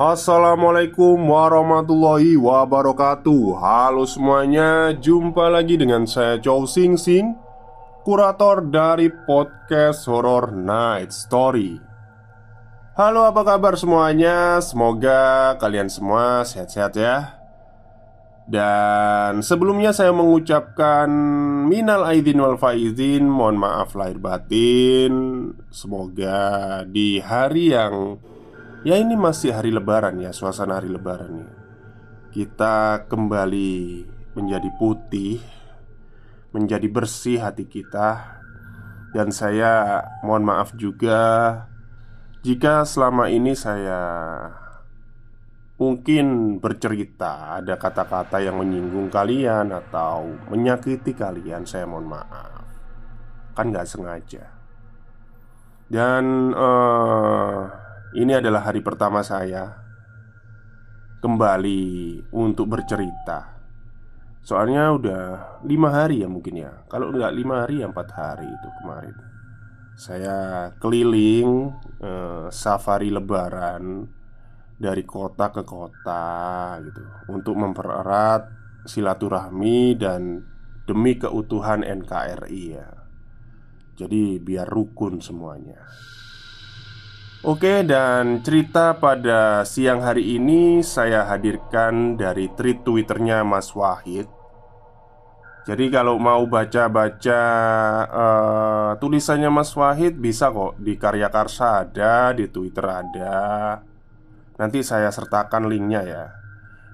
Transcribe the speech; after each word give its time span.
Assalamualaikum 0.00 1.28
warahmatullahi 1.28 2.32
wabarakatuh. 2.32 3.60
Halo 3.60 4.08
semuanya 4.08 4.96
Jumpa 4.96 5.52
lagi 5.52 5.76
dengan 5.76 6.08
saya 6.08 6.40
Chow 6.40 6.64
Sing 6.64 6.96
Sing 6.96 7.36
Kurator 8.00 8.64
dari 8.64 9.12
podcast 9.12 10.08
Horror 10.08 10.56
Night 10.56 11.12
Story. 11.12 11.76
Halo 12.96 13.28
apa 13.28 13.44
kabar 13.44 13.76
semuanya? 13.76 14.56
Semoga 14.64 15.52
kalian 15.60 15.92
semua 15.92 16.48
sehat-sehat 16.48 16.96
ya. 16.96 17.36
Dan 18.48 19.44
sebelumnya 19.44 19.92
saya 19.92 20.16
mengucapkan 20.16 21.12
Minal 21.68 22.08
aidin 22.08 22.40
wal 22.40 22.56
faizin 22.56 23.28
Mohon 23.28 23.68
maaf 23.68 23.92
lahir 23.92 24.16
batin. 24.16 25.12
Semoga 25.68 26.88
di 26.88 27.20
hari 27.20 27.76
yang 27.76 28.16
Ya 28.80 28.96
ini 28.96 29.12
masih 29.12 29.52
hari 29.52 29.68
lebaran 29.68 30.16
ya 30.24 30.32
Suasana 30.32 30.80
hari 30.80 30.88
lebaran 30.88 31.44
ya. 31.44 31.52
Kita 32.32 33.04
kembali 33.12 34.08
menjadi 34.32 34.72
putih 34.80 35.36
Menjadi 36.56 36.88
bersih 36.88 37.44
hati 37.44 37.68
kita. 37.68 38.40
Dan 39.12 39.36
saya 39.36 40.00
mohon 40.24 40.48
maaf 40.48 40.72
juga 40.80 41.20
Jika 42.40 42.88
selama 42.88 43.28
ini 43.28 43.52
saya 43.52 44.00
Mungkin 45.76 46.56
bercerita 46.56 47.60
Ada 47.60 47.76
kata-kata 47.76 48.40
yang 48.40 48.64
menyinggung 48.64 49.12
kalian 49.12 49.76
Atau 49.76 50.40
menyakiti 50.48 51.12
kalian 51.12 51.68
Saya 51.68 51.84
mohon 51.84 52.08
maaf. 52.08 52.64
Kan 53.52 53.76
gak 53.76 53.92
sengaja. 53.92 54.56
Dan 55.90 56.54
uh, 56.54 57.89
ini 58.10 58.34
adalah 58.34 58.66
hari 58.66 58.82
pertama 58.82 59.22
saya 59.22 59.70
kembali 61.22 61.82
untuk 62.34 62.66
bercerita. 62.66 63.60
Soalnya 64.42 64.90
udah 64.90 65.22
lima 65.62 65.94
hari 65.94 66.24
ya 66.24 66.28
mungkin 66.28 66.58
ya. 66.58 66.82
Kalau 66.90 67.14
nggak 67.14 67.32
lima 67.36 67.54
hari 67.62 67.84
ya 67.84 67.86
empat 67.86 68.08
hari 68.10 68.48
itu 68.50 68.68
kemarin. 68.82 69.14
Saya 69.94 70.38
keliling 70.80 71.70
eh, 72.02 72.46
safari 72.50 73.12
Lebaran 73.12 74.08
dari 74.80 75.04
kota 75.04 75.52
ke 75.52 75.62
kota 75.62 76.80
gitu 76.82 77.04
untuk 77.30 77.54
mempererat 77.54 78.48
silaturahmi 78.88 79.94
dan 80.00 80.40
demi 80.88 81.14
keutuhan 81.20 81.84
NKRI 81.84 82.64
ya. 82.74 82.88
Jadi 83.94 84.40
biar 84.40 84.66
rukun 84.66 85.20
semuanya. 85.20 85.78
Oke, 87.40 87.80
dan 87.88 88.44
cerita 88.44 89.00
pada 89.00 89.64
siang 89.64 90.04
hari 90.04 90.36
ini 90.36 90.84
saya 90.84 91.24
hadirkan 91.24 92.20
dari 92.20 92.52
tweet 92.52 92.84
Twitternya 92.84 93.40
Mas 93.48 93.72
Wahid. 93.72 94.28
Jadi 95.64 95.88
kalau 95.88 96.20
mau 96.20 96.44
baca-baca 96.44 97.40
uh, 98.12 98.90
tulisannya 99.00 99.48
Mas 99.48 99.72
Wahid 99.72 100.20
bisa 100.20 100.52
kok 100.52 100.76
di 100.84 101.00
Karya 101.00 101.32
Karsa 101.32 101.88
ada, 101.88 102.36
di 102.36 102.44
Twitter 102.52 102.84
ada. 102.84 103.40
Nanti 104.60 104.84
saya 104.84 105.08
sertakan 105.08 105.64
linknya 105.64 106.04
ya. 106.04 106.24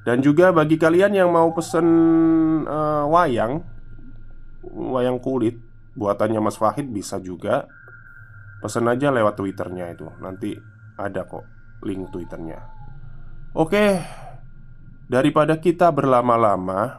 Dan 0.07 0.23
juga 0.23 0.55
bagi 0.55 0.79
kalian 0.79 1.11
yang 1.11 1.35
mau 1.35 1.51
pesen 1.51 1.89
uh, 2.71 3.03
wayang, 3.11 3.67
wayang 4.63 5.19
kulit 5.19 5.59
buatannya 5.99 6.39
Mas 6.39 6.63
Wahid 6.63 6.87
bisa 6.95 7.19
juga 7.19 7.67
Pesan 8.67 8.91
aja 8.91 9.15
lewat 9.15 9.39
twitternya 9.39 9.95
itu. 9.95 10.11
Nanti 10.19 10.51
ada 10.99 11.23
kok 11.23 11.47
link 11.87 12.11
twitternya. 12.11 12.59
Oke 13.55 14.03
Daripada 15.07 15.63
kita 15.63 15.95
berlama-lama 15.95 16.99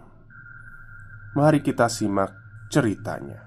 Mari 1.36 1.60
kita 1.60 1.92
simak 1.92 2.32
ceritanya. 2.72 3.44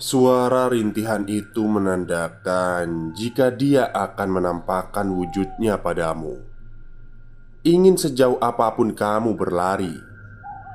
Suara 0.00 0.66
rintihan 0.66 1.22
itu 1.30 1.62
menandakan 1.68 3.14
jika 3.14 3.54
dia 3.54 3.92
akan 3.94 4.28
menampakkan 4.40 5.06
wujudnya 5.14 5.78
padamu. 5.78 6.42
Ingin 7.62 7.96
sejauh 7.96 8.42
apa 8.42 8.74
pun 8.74 8.92
kamu 8.92 9.38
berlari, 9.38 9.94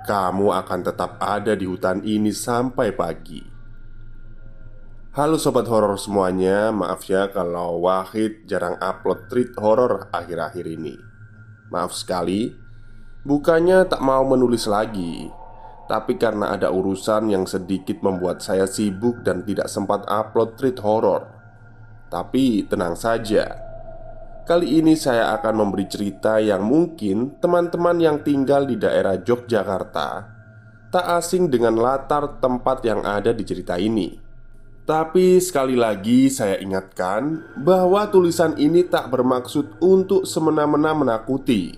kamu 0.08 0.56
akan 0.64 0.80
tetap 0.86 1.20
ada 1.20 1.56
di 1.56 1.68
hutan 1.68 2.00
ini 2.06 2.32
sampai 2.32 2.96
pagi. 2.96 3.42
Halo 5.10 5.36
sobat 5.36 5.68
horor 5.68 6.00
semuanya, 6.00 6.72
maaf 6.72 7.04
ya 7.10 7.28
kalau 7.34 7.84
Wahid 7.84 8.48
jarang 8.48 8.80
upload 8.80 9.28
treat 9.28 9.52
horor 9.60 10.08
akhir-akhir 10.14 10.64
ini. 10.70 10.96
Maaf 11.74 11.92
sekali, 11.92 12.54
bukannya 13.26 13.90
tak 13.90 14.00
mau 14.00 14.24
menulis 14.24 14.70
lagi, 14.70 15.28
tapi 15.90 16.16
karena 16.16 16.56
ada 16.56 16.72
urusan 16.72 17.34
yang 17.34 17.44
sedikit 17.50 18.00
membuat 18.00 18.40
saya 18.46 18.70
sibuk 18.70 19.26
dan 19.26 19.44
tidak 19.44 19.68
sempat 19.68 20.08
upload 20.08 20.56
treat 20.56 20.80
horor. 20.80 21.28
Tapi 22.08 22.64
tenang 22.70 22.96
saja, 22.96 23.69
Kali 24.50 24.82
ini 24.82 24.98
saya 24.98 25.38
akan 25.38 25.62
memberi 25.62 25.86
cerita 25.86 26.42
yang 26.42 26.66
mungkin 26.66 27.38
teman-teman 27.38 28.02
yang 28.02 28.18
tinggal 28.26 28.66
di 28.66 28.82
daerah 28.82 29.22
Yogyakarta 29.22 30.26
tak 30.90 31.06
asing 31.22 31.54
dengan 31.54 31.78
latar 31.78 32.42
tempat 32.42 32.82
yang 32.82 33.06
ada 33.06 33.30
di 33.30 33.46
cerita 33.46 33.78
ini. 33.78 34.18
Tapi 34.90 35.38
sekali 35.38 35.78
lagi 35.78 36.34
saya 36.34 36.58
ingatkan 36.58 37.46
bahwa 37.62 38.10
tulisan 38.10 38.58
ini 38.58 38.82
tak 38.90 39.14
bermaksud 39.14 39.78
untuk 39.86 40.26
semena-mena 40.26 40.98
menakuti. 40.98 41.78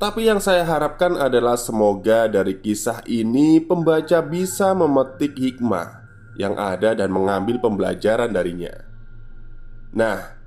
Tapi 0.00 0.24
yang 0.24 0.40
saya 0.40 0.64
harapkan 0.64 1.20
adalah 1.20 1.60
semoga 1.60 2.32
dari 2.32 2.56
kisah 2.64 3.04
ini 3.04 3.60
pembaca 3.60 4.24
bisa 4.24 4.72
memetik 4.72 5.36
hikmah 5.36 6.00
yang 6.40 6.56
ada 6.56 6.96
dan 6.96 7.12
mengambil 7.12 7.60
pembelajaran 7.60 8.32
darinya. 8.32 8.72
Nah, 9.92 10.37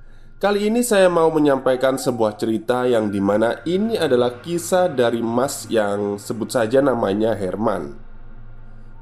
Kali 0.41 0.73
ini 0.73 0.81
saya 0.81 1.05
mau 1.05 1.29
menyampaikan 1.29 2.01
sebuah 2.01 2.33
cerita 2.33 2.89
yang 2.89 3.13
di 3.13 3.21
mana 3.21 3.61
ini 3.61 3.93
adalah 3.93 4.41
kisah 4.41 4.89
dari 4.89 5.21
Mas 5.21 5.69
yang 5.69 6.17
sebut 6.17 6.49
saja 6.49 6.81
namanya 6.81 7.38
Herman. 7.38 7.93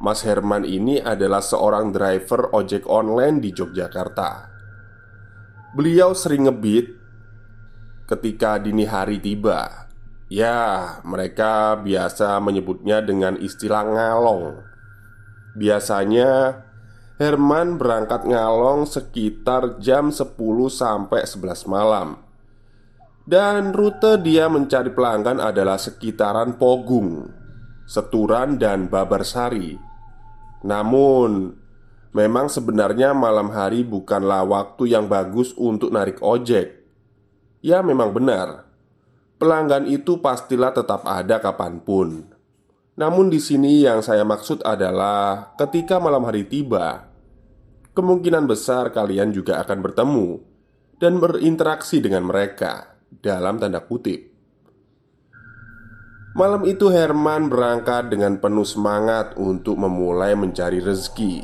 Mas 0.03 0.27
Herman 0.27 0.67
ini 0.67 0.99
adalah 0.99 1.39
seorang 1.39 1.95
driver 1.95 2.51
ojek 2.51 2.83
online 2.91 3.39
di 3.39 3.55
Yogyakarta. 3.55 4.51
Beliau 5.79 6.11
sering 6.11 6.51
ngebit 6.51 6.99
ketika 8.03 8.59
dini 8.59 8.83
hari 8.83 9.23
tiba. 9.23 9.87
Ya, 10.27 10.99
mereka 11.07 11.79
biasa 11.79 12.35
menyebutnya 12.43 12.99
dengan 12.99 13.39
istilah 13.39 13.87
ngalong. 13.87 14.59
Biasanya 15.55 16.67
Herman 17.19 17.75
berangkat 17.75 18.23
ngalong 18.23 18.87
sekitar 18.87 19.75
jam 19.83 20.07
10 20.07 20.39
sampai 20.71 21.27
11 21.27 21.67
malam 21.67 22.15
Dan 23.27 23.75
rute 23.75 24.23
dia 24.23 24.47
mencari 24.47 24.87
pelanggan 24.95 25.43
adalah 25.43 25.75
sekitaran 25.75 26.55
Pogung, 26.55 27.27
Seturan, 27.83 28.55
dan 28.55 28.87
Babarsari. 28.87 29.75
Namun, 30.63 31.51
memang 32.15 32.47
sebenarnya 32.47 33.11
malam 33.11 33.51
hari 33.51 33.83
bukanlah 33.83 34.47
waktu 34.47 34.95
yang 34.95 35.11
bagus 35.11 35.51
untuk 35.59 35.91
narik 35.91 36.23
ojek. 36.23 36.87
Ya, 37.59 37.83
memang 37.83 38.15
benar, 38.15 38.63
pelanggan 39.35 39.91
itu 39.91 40.23
pastilah 40.23 40.71
tetap 40.71 41.03
ada 41.03 41.43
kapan 41.43 41.83
pun. 41.83 42.31
Namun, 42.95 43.27
di 43.27 43.43
sini 43.43 43.83
yang 43.83 43.99
saya 43.99 44.23
maksud 44.23 44.63
adalah 44.63 45.53
ketika 45.59 45.99
malam 45.99 46.23
hari 46.23 46.47
tiba, 46.47 47.08
kemungkinan 47.99 48.47
besar 48.47 48.95
kalian 48.95 49.35
juga 49.35 49.59
akan 49.59 49.83
bertemu 49.83 50.39
dan 51.03 51.19
berinteraksi 51.19 51.99
dengan 51.99 52.31
mereka 52.31 52.95
dalam 53.19 53.59
tanda 53.59 53.83
kutip. 53.83 54.31
Malam 56.39 56.63
itu 56.63 56.87
Herman 56.87 57.51
berangkat 57.51 58.07
dengan 58.07 58.39
penuh 58.39 58.63
semangat 58.63 59.35
untuk 59.35 59.75
memulai 59.75 60.31
mencari 60.39 60.79
rezeki. 60.79 61.43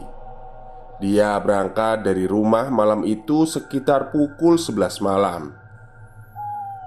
Dia 1.04 1.36
berangkat 1.44 2.08
dari 2.08 2.24
rumah 2.24 2.72
malam 2.72 3.04
itu 3.04 3.44
sekitar 3.44 4.16
pukul 4.16 4.56
11 4.56 5.04
malam. 5.04 5.52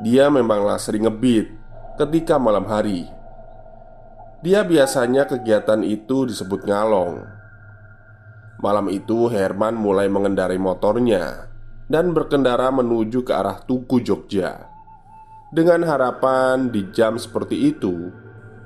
Dia 0.00 0.32
memanglah 0.32 0.80
sering 0.80 1.04
ngebit 1.04 1.52
ketika 2.00 2.40
malam 2.40 2.64
hari. 2.64 3.04
Dia 4.40 4.64
biasanya 4.64 5.28
kegiatan 5.28 5.84
itu 5.84 6.24
disebut 6.24 6.64
ngalong. 6.64 7.37
Malam 8.58 8.90
itu 8.90 9.30
Herman 9.30 9.78
mulai 9.78 10.10
mengendarai 10.10 10.58
motornya 10.58 11.46
dan 11.86 12.10
berkendara 12.10 12.74
menuju 12.74 13.22
ke 13.22 13.30
arah 13.30 13.62
Tugu 13.62 14.02
Jogja. 14.02 14.66
Dengan 15.54 15.86
harapan 15.86 16.68
di 16.68 16.90
jam 16.90 17.16
seperti 17.16 17.70
itu, 17.70 18.10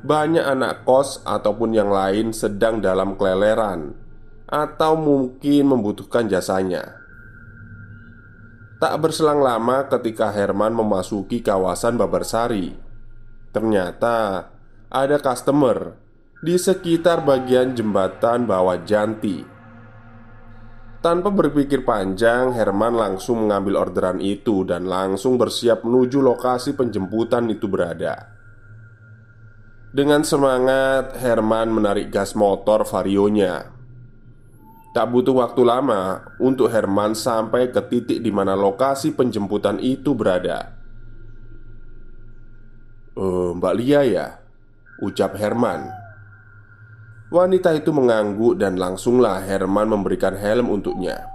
banyak 0.03 0.43
anak 0.43 0.89
kos 0.89 1.21
ataupun 1.23 1.77
yang 1.77 1.93
lain 1.93 2.33
sedang 2.33 2.81
dalam 2.81 3.15
keleleran 3.21 3.95
atau 4.49 4.97
mungkin 4.99 5.77
membutuhkan 5.77 6.27
jasanya. 6.27 6.99
Tak 8.83 8.99
berselang 8.99 9.45
lama 9.45 9.87
ketika 9.87 10.33
Herman 10.35 10.75
memasuki 10.75 11.39
kawasan 11.39 11.95
Babarsari, 12.01 12.75
ternyata 13.55 14.51
ada 14.91 15.17
customer 15.23 15.95
di 16.43 16.59
sekitar 16.59 17.23
bagian 17.23 17.79
jembatan 17.79 18.43
bawah 18.49 18.83
Janti 18.83 19.52
tanpa 21.03 21.35
berpikir 21.35 21.83
panjang, 21.83 22.55
Herman 22.55 22.95
langsung 22.95 23.45
mengambil 23.45 23.83
orderan 23.83 24.23
itu 24.23 24.63
dan 24.63 24.87
langsung 24.87 25.35
bersiap 25.35 25.83
menuju 25.83 26.23
lokasi 26.23 26.79
penjemputan 26.79 27.51
itu 27.51 27.67
berada. 27.67 28.31
Dengan 29.93 30.25
semangat, 30.25 31.19
Herman 31.21 31.69
menarik 31.69 32.09
gas 32.09 32.33
motor 32.33 32.87
varionya. 32.89 33.69
Tak 34.97 35.09
butuh 35.13 35.37
waktu 35.43 35.63
lama 35.67 36.33
untuk 36.41 36.73
Herman 36.73 37.13
sampai 37.13 37.69
ke 37.69 37.81
titik 37.91 38.23
di 38.23 38.33
mana 38.33 38.57
lokasi 38.57 39.13
penjemputan 39.13 39.77
itu 39.81 40.17
berada. 40.17 40.73
"Eh, 43.17 43.51
Mbak 43.53 43.75
Lia 43.77 44.01
ya?" 44.05 44.27
ucap 45.03 45.35
Herman. 45.37 46.02
Wanita 47.33 47.73
itu 47.73 47.97
mengangguk 47.97 48.61
dan 48.61 48.77
langsunglah 48.77 49.41
Herman 49.41 49.89
memberikan 49.89 50.37
helm 50.37 50.69
untuknya. 50.69 51.33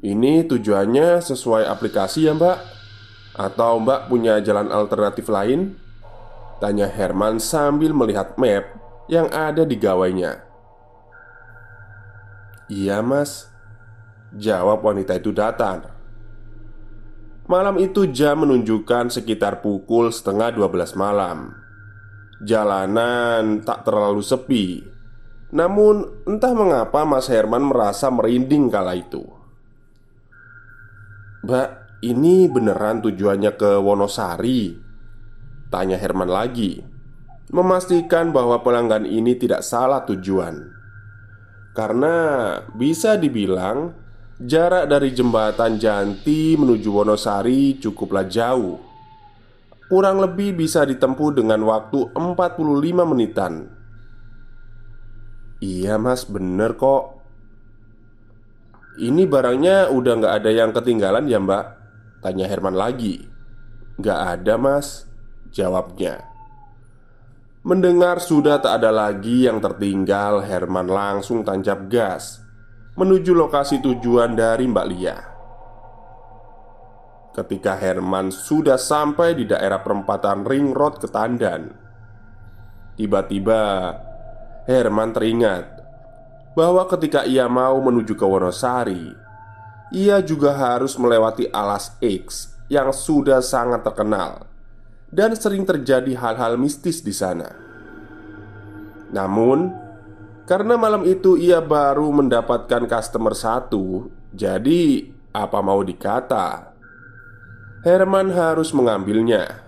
Ini 0.00 0.48
tujuannya 0.48 1.20
sesuai 1.20 1.68
aplikasi 1.68 2.24
ya 2.24 2.32
mbak? 2.32 2.56
Atau 3.36 3.84
mbak 3.84 4.08
punya 4.08 4.40
jalan 4.40 4.72
alternatif 4.72 5.28
lain? 5.28 5.76
Tanya 6.58 6.88
Herman 6.88 7.36
sambil 7.36 7.92
melihat 7.92 8.34
map 8.40 8.78
yang 9.06 9.30
ada 9.30 9.62
di 9.62 9.78
gawainya 9.78 10.42
Iya 12.68 13.00
mas 13.00 13.48
Jawab 14.36 14.84
wanita 14.84 15.16
itu 15.16 15.32
datar 15.32 15.96
Malam 17.48 17.80
itu 17.80 18.04
jam 18.10 18.44
menunjukkan 18.44 19.08
sekitar 19.08 19.64
pukul 19.64 20.12
setengah 20.12 20.52
12 20.52 20.98
malam 20.98 21.67
Jalanan 22.38 23.66
tak 23.66 23.82
terlalu 23.82 24.22
sepi. 24.22 24.66
Namun 25.50 26.26
entah 26.28 26.54
mengapa 26.54 27.02
Mas 27.02 27.26
Herman 27.26 27.66
merasa 27.66 28.12
merinding 28.12 28.70
kala 28.70 28.94
itu. 28.94 29.24
Mbak, 31.42 31.68
ini 32.04 32.46
beneran 32.46 33.02
tujuannya 33.02 33.52
ke 33.58 33.80
Wonosari? 33.80 34.76
Tanya 35.68 36.00
Herman 36.00 36.30
lagi 36.30 36.80
Memastikan 37.48 38.28
bahwa 38.28 38.60
pelanggan 38.60 39.08
ini 39.08 39.32
tidak 39.32 39.64
salah 39.64 40.04
tujuan. 40.04 40.68
Karena 41.72 42.16
bisa 42.76 43.16
dibilang 43.16 43.96
Jarak 44.38 44.86
dari 44.86 45.10
jembatan 45.10 45.80
Janti 45.80 46.54
menuju 46.54 46.92
Wonosari 46.92 47.80
cukuplah 47.82 48.28
jauh 48.30 48.87
Kurang 49.88 50.20
lebih 50.20 50.52
bisa 50.52 50.84
ditempuh 50.84 51.32
dengan 51.32 51.64
waktu 51.64 52.12
45 52.12 53.08
menitan. 53.08 53.72
Iya 55.64 55.96
mas 55.96 56.28
bener 56.28 56.76
kok. 56.76 57.24
Ini 59.00 59.24
barangnya 59.24 59.88
udah 59.88 60.12
nggak 60.20 60.34
ada 60.44 60.50
yang 60.52 60.70
ketinggalan 60.76 61.24
ya 61.24 61.40
mbak? 61.40 61.64
Tanya 62.20 62.44
Herman 62.44 62.76
lagi. 62.76 63.24
Nggak 63.96 64.20
ada 64.38 64.54
mas 64.60 65.08
Jawabnya. 65.48 66.28
Mendengar 67.64 68.20
sudah 68.20 68.60
tak 68.60 68.84
ada 68.84 68.92
lagi 68.92 69.48
yang 69.48 69.64
tertinggal 69.64 70.44
Herman 70.44 70.86
langsung 70.86 71.42
tancap 71.42 71.88
gas 71.90 72.44
Menuju 72.94 73.34
lokasi 73.34 73.82
tujuan 73.82 74.38
dari 74.38 74.64
Mbak 74.70 74.86
Lia 74.88 75.37
Ketika 77.38 77.78
Herman 77.78 78.34
sudah 78.34 78.74
sampai 78.74 79.38
di 79.38 79.46
daerah 79.46 79.78
perempatan 79.78 80.42
Ring 80.42 80.74
Road 80.74 80.98
Ketandan. 80.98 81.70
Tiba-tiba 82.98 83.94
Herman 84.66 85.14
teringat 85.14 85.70
Bahwa 86.58 86.82
ketika 86.90 87.22
ia 87.22 87.46
mau 87.46 87.78
menuju 87.78 88.18
ke 88.18 88.26
Wonosari 88.26 89.14
Ia 89.94 90.18
juga 90.18 90.50
harus 90.58 90.98
melewati 90.98 91.46
alas 91.54 91.94
X 92.02 92.58
Yang 92.66 93.06
sudah 93.06 93.38
sangat 93.38 93.86
terkenal 93.86 94.50
Dan 95.06 95.38
sering 95.38 95.62
terjadi 95.62 96.18
hal-hal 96.18 96.58
mistis 96.58 97.06
di 97.06 97.14
sana. 97.14 97.54
Namun 99.14 99.70
Karena 100.42 100.74
malam 100.74 101.06
itu 101.06 101.38
ia 101.38 101.62
baru 101.62 102.10
mendapatkan 102.10 102.82
customer 102.90 103.38
satu 103.38 104.10
Jadi 104.34 105.14
apa 105.30 105.62
mau 105.62 105.86
dikata 105.86 106.77
Herman 107.86 108.34
harus 108.34 108.74
mengambilnya. 108.74 109.62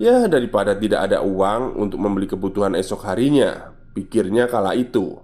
Ya, 0.00 0.24
daripada 0.26 0.72
tidak 0.72 1.10
ada 1.10 1.20
uang 1.20 1.76
untuk 1.76 2.00
membeli 2.00 2.24
kebutuhan 2.24 2.72
esok 2.74 3.04
harinya, 3.04 3.76
pikirnya 3.92 4.48
kala 4.48 4.72
itu. 4.72 5.20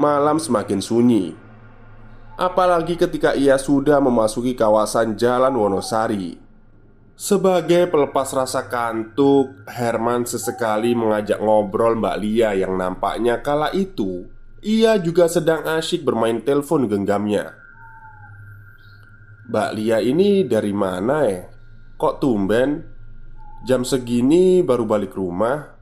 Malam 0.00 0.40
semakin 0.40 0.80
sunyi, 0.82 1.36
apalagi 2.40 2.96
ketika 2.96 3.36
ia 3.36 3.60
sudah 3.60 4.00
memasuki 4.00 4.56
kawasan 4.56 5.14
Jalan 5.14 5.52
Wonosari. 5.54 6.40
Sebagai 7.20 7.84
pelepas 7.92 8.32
rasa 8.32 8.64
kantuk, 8.64 9.68
Herman 9.68 10.24
sesekali 10.24 10.96
mengajak 10.96 11.36
ngobrol 11.36 12.00
Mbak 12.00 12.16
Lia 12.16 12.56
yang 12.56 12.80
nampaknya 12.80 13.44
kala 13.44 13.68
itu 13.76 14.24
ia 14.64 14.96
juga 15.00 15.28
sedang 15.28 15.64
asyik 15.64 16.04
bermain 16.04 16.40
telepon 16.40 16.84
genggamnya. 16.88 17.59
Mbak 19.50 19.70
Lia 19.74 19.98
ini 19.98 20.46
dari 20.46 20.70
mana 20.70 21.26
ya? 21.26 21.42
Kok 21.98 22.22
tumben? 22.22 22.86
Jam 23.66 23.82
segini 23.82 24.62
baru 24.62 24.86
balik 24.86 25.18
rumah. 25.18 25.74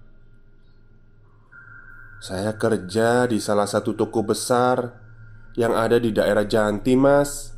Saya 2.16 2.56
kerja 2.56 3.28
di 3.28 3.38
salah 3.38 3.68
satu 3.70 3.94
toko 3.94 4.26
besar 4.26 5.06
Yang 5.54 5.75
ada 5.78 5.96
di 6.00 6.10
daerah 6.16 6.48
Janti 6.48 6.96
mas. 6.96 7.52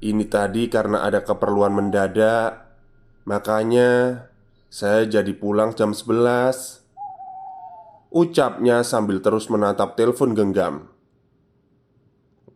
Ini 0.00 0.24
tadi 0.24 0.72
karena 0.72 1.04
ada 1.04 1.20
keperluan 1.20 1.76
mendadak. 1.76 2.64
Makanya 3.28 4.24
saya 4.72 5.04
jadi 5.04 5.36
pulang 5.36 5.76
jam 5.76 5.92
11 5.92 6.80
Ucapnya 8.08 8.80
sambil 8.80 9.20
terus 9.20 9.52
menatap 9.52 10.00
telepon 10.00 10.32
genggam. 10.32 10.88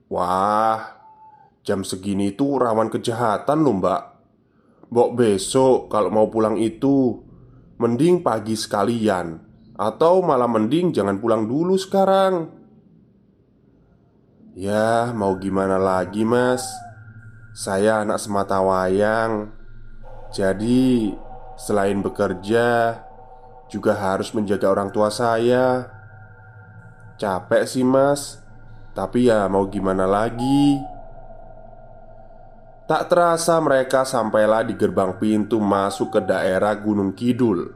Wah, 0.09 0.98
Jam 1.69 1.85
segini 1.85 2.33
itu 2.33 2.57
rawan 2.57 2.89
kejahatan 2.89 3.61
loh 3.61 3.77
mbak. 3.77 4.03
Mbok 4.89 5.11
besok 5.21 5.93
kalau 5.93 6.09
mau 6.09 6.33
pulang 6.33 6.57
itu 6.57 7.21
Mending 7.77 8.25
pagi 8.25 8.57
sekalian. 8.57 9.39
Atau 9.77 10.25
malah 10.25 10.49
mending 10.49 10.97
jangan 10.97 11.21
pulang 11.21 11.45
dulu 11.45 11.77
sekarang. 11.77 12.51
Ya 14.57 15.13
mau 15.13 15.37
gimana 15.37 15.77
lagi 15.77 16.25
mas? 16.25 16.65
Saya 17.53 18.01
anak 18.01 18.17
semata 18.19 18.59
wayang. 18.65 19.53
Jadi 20.33 21.13
selain 21.61 22.01
bekerja 22.01 22.99
Juga 23.69 23.93
harus 23.93 24.33
menjaga 24.33 24.73
orang 24.73 24.89
tua 24.89 25.13
saya. 25.13 25.93
Capek 27.21 27.69
sih 27.69 27.85
mas. 27.85 28.41
Tapi 28.97 29.29
ya 29.29 29.47
mau 29.53 29.69
gimana 29.69 30.09
lagi 30.09 30.98
Tak 32.89 33.13
terasa 33.13 33.61
mereka 33.61 34.09
sampailah 34.09 34.65
di 34.65 34.73
gerbang 34.73 35.13
pintu 35.21 35.61
masuk 35.61 36.09
ke 36.09 36.21
daerah 36.25 36.73
Gunung 36.73 37.13
Kidul. 37.13 37.69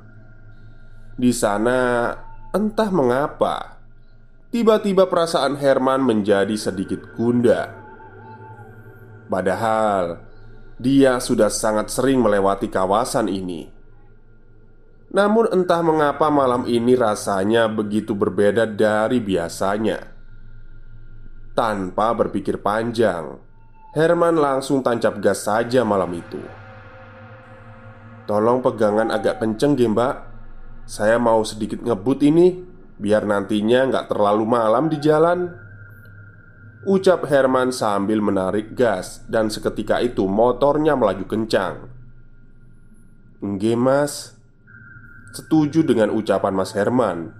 Di 1.21 1.28
sana, 1.37 2.16
entah 2.49 2.88
mengapa, 2.88 3.76
tiba-tiba 4.49 5.04
perasaan 5.04 5.61
Herman 5.61 6.00
menjadi 6.00 6.57
sedikit 6.57 7.12
gundah. 7.12 7.69
Padahal 9.28 10.25
dia 10.81 11.21
sudah 11.21 11.52
sangat 11.52 11.92
sering 11.92 12.25
melewati 12.25 12.73
kawasan 12.73 13.28
ini. 13.28 13.69
Namun, 15.12 15.52
entah 15.52 15.85
mengapa 15.85 16.33
malam 16.33 16.64
ini 16.64 16.97
rasanya 16.97 17.69
begitu 17.69 18.16
berbeda 18.16 18.64
dari 18.64 19.21
biasanya. 19.21 20.09
Tanpa 21.52 22.16
berpikir 22.16 22.64
panjang, 22.64 23.51
Herman 23.92 24.40
langsung 24.40 24.80
tancap 24.80 25.20
gas 25.20 25.44
saja 25.44 25.84
malam 25.84 26.08
itu. 26.16 26.40
Tolong 28.25 28.64
pegangan 28.64 29.12
agak 29.12 29.44
kenceng, 29.44 29.76
mbak. 29.76 30.32
Saya 30.88 31.20
mau 31.20 31.44
sedikit 31.44 31.84
ngebut 31.84 32.25
ini, 32.25 32.56
biar 32.96 33.28
nantinya 33.28 33.92
nggak 33.92 34.08
terlalu 34.08 34.44
malam 34.49 34.88
di 34.88 34.96
jalan. 34.96 35.52
Ucap 36.88 37.28
Herman 37.28 37.70
sambil 37.70 38.25
menarik 38.25 38.72
gas 38.72 39.22
dan 39.28 39.52
seketika 39.52 40.00
itu 40.00 40.25
motornya 40.25 40.96
melaju 40.96 41.28
kencang. 41.28 41.92
Enggak 43.42 43.75
mas 43.75 44.14
Setuju 45.34 45.82
dengan 45.82 46.14
ucapan 46.14 46.54
Mas 46.54 46.70
Herman 46.78 47.34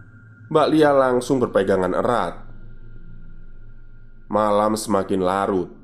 Mbak 0.51 0.67
Lia 0.75 0.91
langsung 0.91 1.39
berpegangan 1.39 1.95
erat 1.95 2.43
Malam 4.27 4.75
semakin 4.75 5.23
larut 5.23 5.82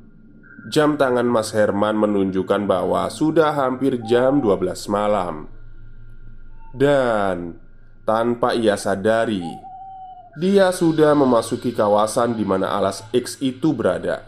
Jam 0.69 1.01
tangan 1.01 1.25
Mas 1.25 1.57
Herman 1.57 1.97
menunjukkan 1.97 2.69
bahwa 2.69 3.09
sudah 3.09 3.57
hampir 3.57 4.05
jam 4.05 4.45
12 4.45 4.85
malam. 4.93 5.49
Dan 6.77 7.57
tanpa 8.05 8.53
ia 8.53 8.77
sadari 8.77 9.41
Dia 10.37 10.69
sudah 10.71 11.17
memasuki 11.17 11.73
kawasan 11.73 12.37
di 12.37 12.45
mana 12.45 12.77
alas 12.77 13.03
X 13.11 13.41
itu 13.41 13.73
berada. 13.73 14.23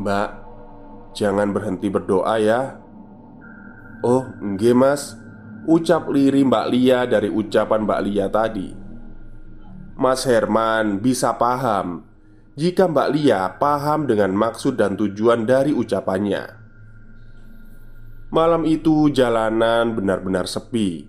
Mbak, 0.00 0.30
jangan 1.14 1.52
berhenti 1.54 1.86
berdoa 1.92 2.34
ya. 2.40 2.82
Oh, 4.02 4.26
enggak 4.42 4.74
mas. 4.74 5.14
Ucap 5.68 6.08
liri 6.10 6.42
Mbak 6.42 6.66
Lia 6.72 7.06
dari 7.06 7.30
ucapan 7.30 7.84
Mbak 7.84 8.00
Lia 8.08 8.26
tadi. 8.26 8.74
Mas 9.94 10.24
Herman 10.26 10.98
bisa 10.98 11.36
paham 11.38 12.15
jika 12.56 12.88
Mbak 12.88 13.08
Lia 13.12 13.52
paham 13.60 14.08
dengan 14.08 14.32
maksud 14.32 14.80
dan 14.80 14.96
tujuan 14.96 15.44
dari 15.44 15.76
ucapannya. 15.76 16.56
Malam 18.32 18.64
itu 18.64 19.12
jalanan 19.12 19.92
benar-benar 19.92 20.48
sepi, 20.48 21.04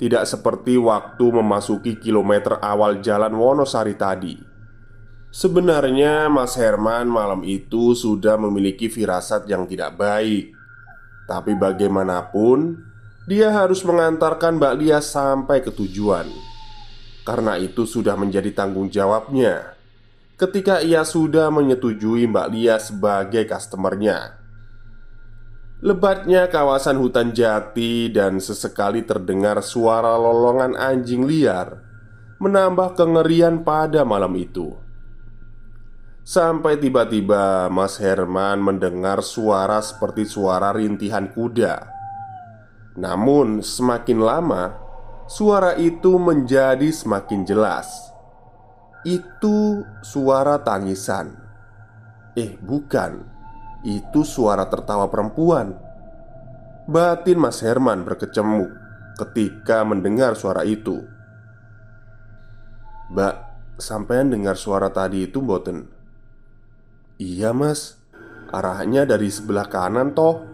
tidak 0.00 0.24
seperti 0.24 0.80
waktu 0.80 1.28
memasuki 1.28 2.00
kilometer 2.00 2.56
awal 2.64 3.04
jalan 3.04 3.36
Wonosari 3.36 3.94
tadi. 4.00 4.40
Sebenarnya, 5.28 6.32
Mas 6.32 6.56
Herman 6.56 7.04
malam 7.04 7.44
itu 7.44 7.92
sudah 7.92 8.40
memiliki 8.40 8.88
firasat 8.88 9.44
yang 9.44 9.68
tidak 9.68 10.00
baik, 10.00 10.56
tapi 11.28 11.52
bagaimanapun 11.52 12.80
dia 13.28 13.52
harus 13.52 13.84
mengantarkan 13.84 14.56
Mbak 14.56 14.74
Lia 14.80 15.04
sampai 15.04 15.60
ke 15.60 15.68
tujuan. 15.68 16.32
Karena 17.28 17.60
itu, 17.60 17.84
sudah 17.84 18.16
menjadi 18.16 18.56
tanggung 18.56 18.88
jawabnya 18.88 19.77
ketika 20.38 20.78
ia 20.78 21.02
sudah 21.02 21.50
menyetujui 21.50 22.30
Mbak 22.30 22.48
Lia 22.54 22.78
sebagai 22.78 23.42
customernya. 23.50 24.38
Lebatnya 25.82 26.46
kawasan 26.46 26.98
hutan 26.98 27.34
jati 27.34 28.10
dan 28.10 28.38
sesekali 28.38 29.02
terdengar 29.02 29.62
suara 29.62 30.14
lolongan 30.14 30.74
anjing 30.78 31.26
liar 31.26 31.82
menambah 32.38 32.94
kengerian 32.94 33.66
pada 33.66 34.06
malam 34.06 34.34
itu. 34.38 34.74
Sampai 36.22 36.78
tiba-tiba 36.78 37.66
Mas 37.72 37.98
Herman 37.98 38.62
mendengar 38.62 39.24
suara 39.26 39.82
seperti 39.82 40.28
suara 40.28 40.70
rintihan 40.70 41.30
kuda. 41.34 41.88
Namun, 42.98 43.62
semakin 43.64 44.18
lama 44.18 44.76
suara 45.30 45.78
itu 45.78 46.18
menjadi 46.20 46.90
semakin 46.90 47.46
jelas. 47.46 48.07
Itu 49.08 49.88
suara 50.04 50.60
tangisan. 50.60 51.32
Eh, 52.36 52.60
bukan. 52.60 53.24
Itu 53.80 54.20
suara 54.20 54.68
tertawa 54.68 55.08
perempuan. 55.08 55.72
Batin 56.84 57.40
Mas 57.40 57.64
Herman 57.64 58.04
berkecamuk 58.04 58.68
ketika 59.16 59.80
mendengar 59.88 60.36
suara 60.36 60.60
itu. 60.68 61.08
Mbak, 63.08 63.34
sampean 63.80 64.28
dengar 64.28 64.60
suara 64.60 64.92
tadi 64.92 65.24
itu 65.24 65.40
boten? 65.40 65.88
Iya 67.16 67.56
mas, 67.56 67.96
arahnya 68.52 69.08
dari 69.08 69.32
sebelah 69.32 69.72
kanan 69.72 70.12
toh 70.12 70.44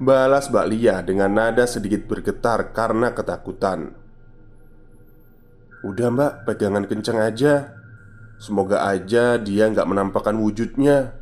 Balas 0.00 0.48
Mbak 0.48 0.66
Lia 0.72 0.96
dengan 1.04 1.36
nada 1.36 1.68
sedikit 1.68 2.08
bergetar 2.08 2.72
karena 2.72 3.12
ketakutan 3.12 4.05
Udah 5.86 6.10
mbak, 6.10 6.32
pegangan 6.42 6.82
kenceng 6.90 7.22
aja. 7.22 7.78
Semoga 8.42 8.82
aja 8.90 9.38
dia 9.38 9.70
nggak 9.70 9.86
menampakkan 9.86 10.34
wujudnya. 10.34 11.14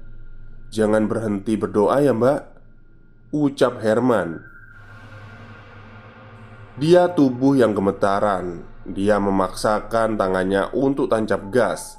Jangan 0.73 1.05
berhenti 1.05 1.61
berdoa 1.61 2.01
ya 2.01 2.17
mbak. 2.17 2.49
Ucap 3.29 3.85
Herman. 3.85 4.41
Dia 6.81 7.13
tubuh 7.13 7.61
yang 7.61 7.77
gemetaran. 7.77 8.65
Dia 8.89 9.21
memaksakan 9.21 10.17
tangannya 10.17 10.73
untuk 10.77 11.09
tancap 11.09 11.49
gas 11.49 11.97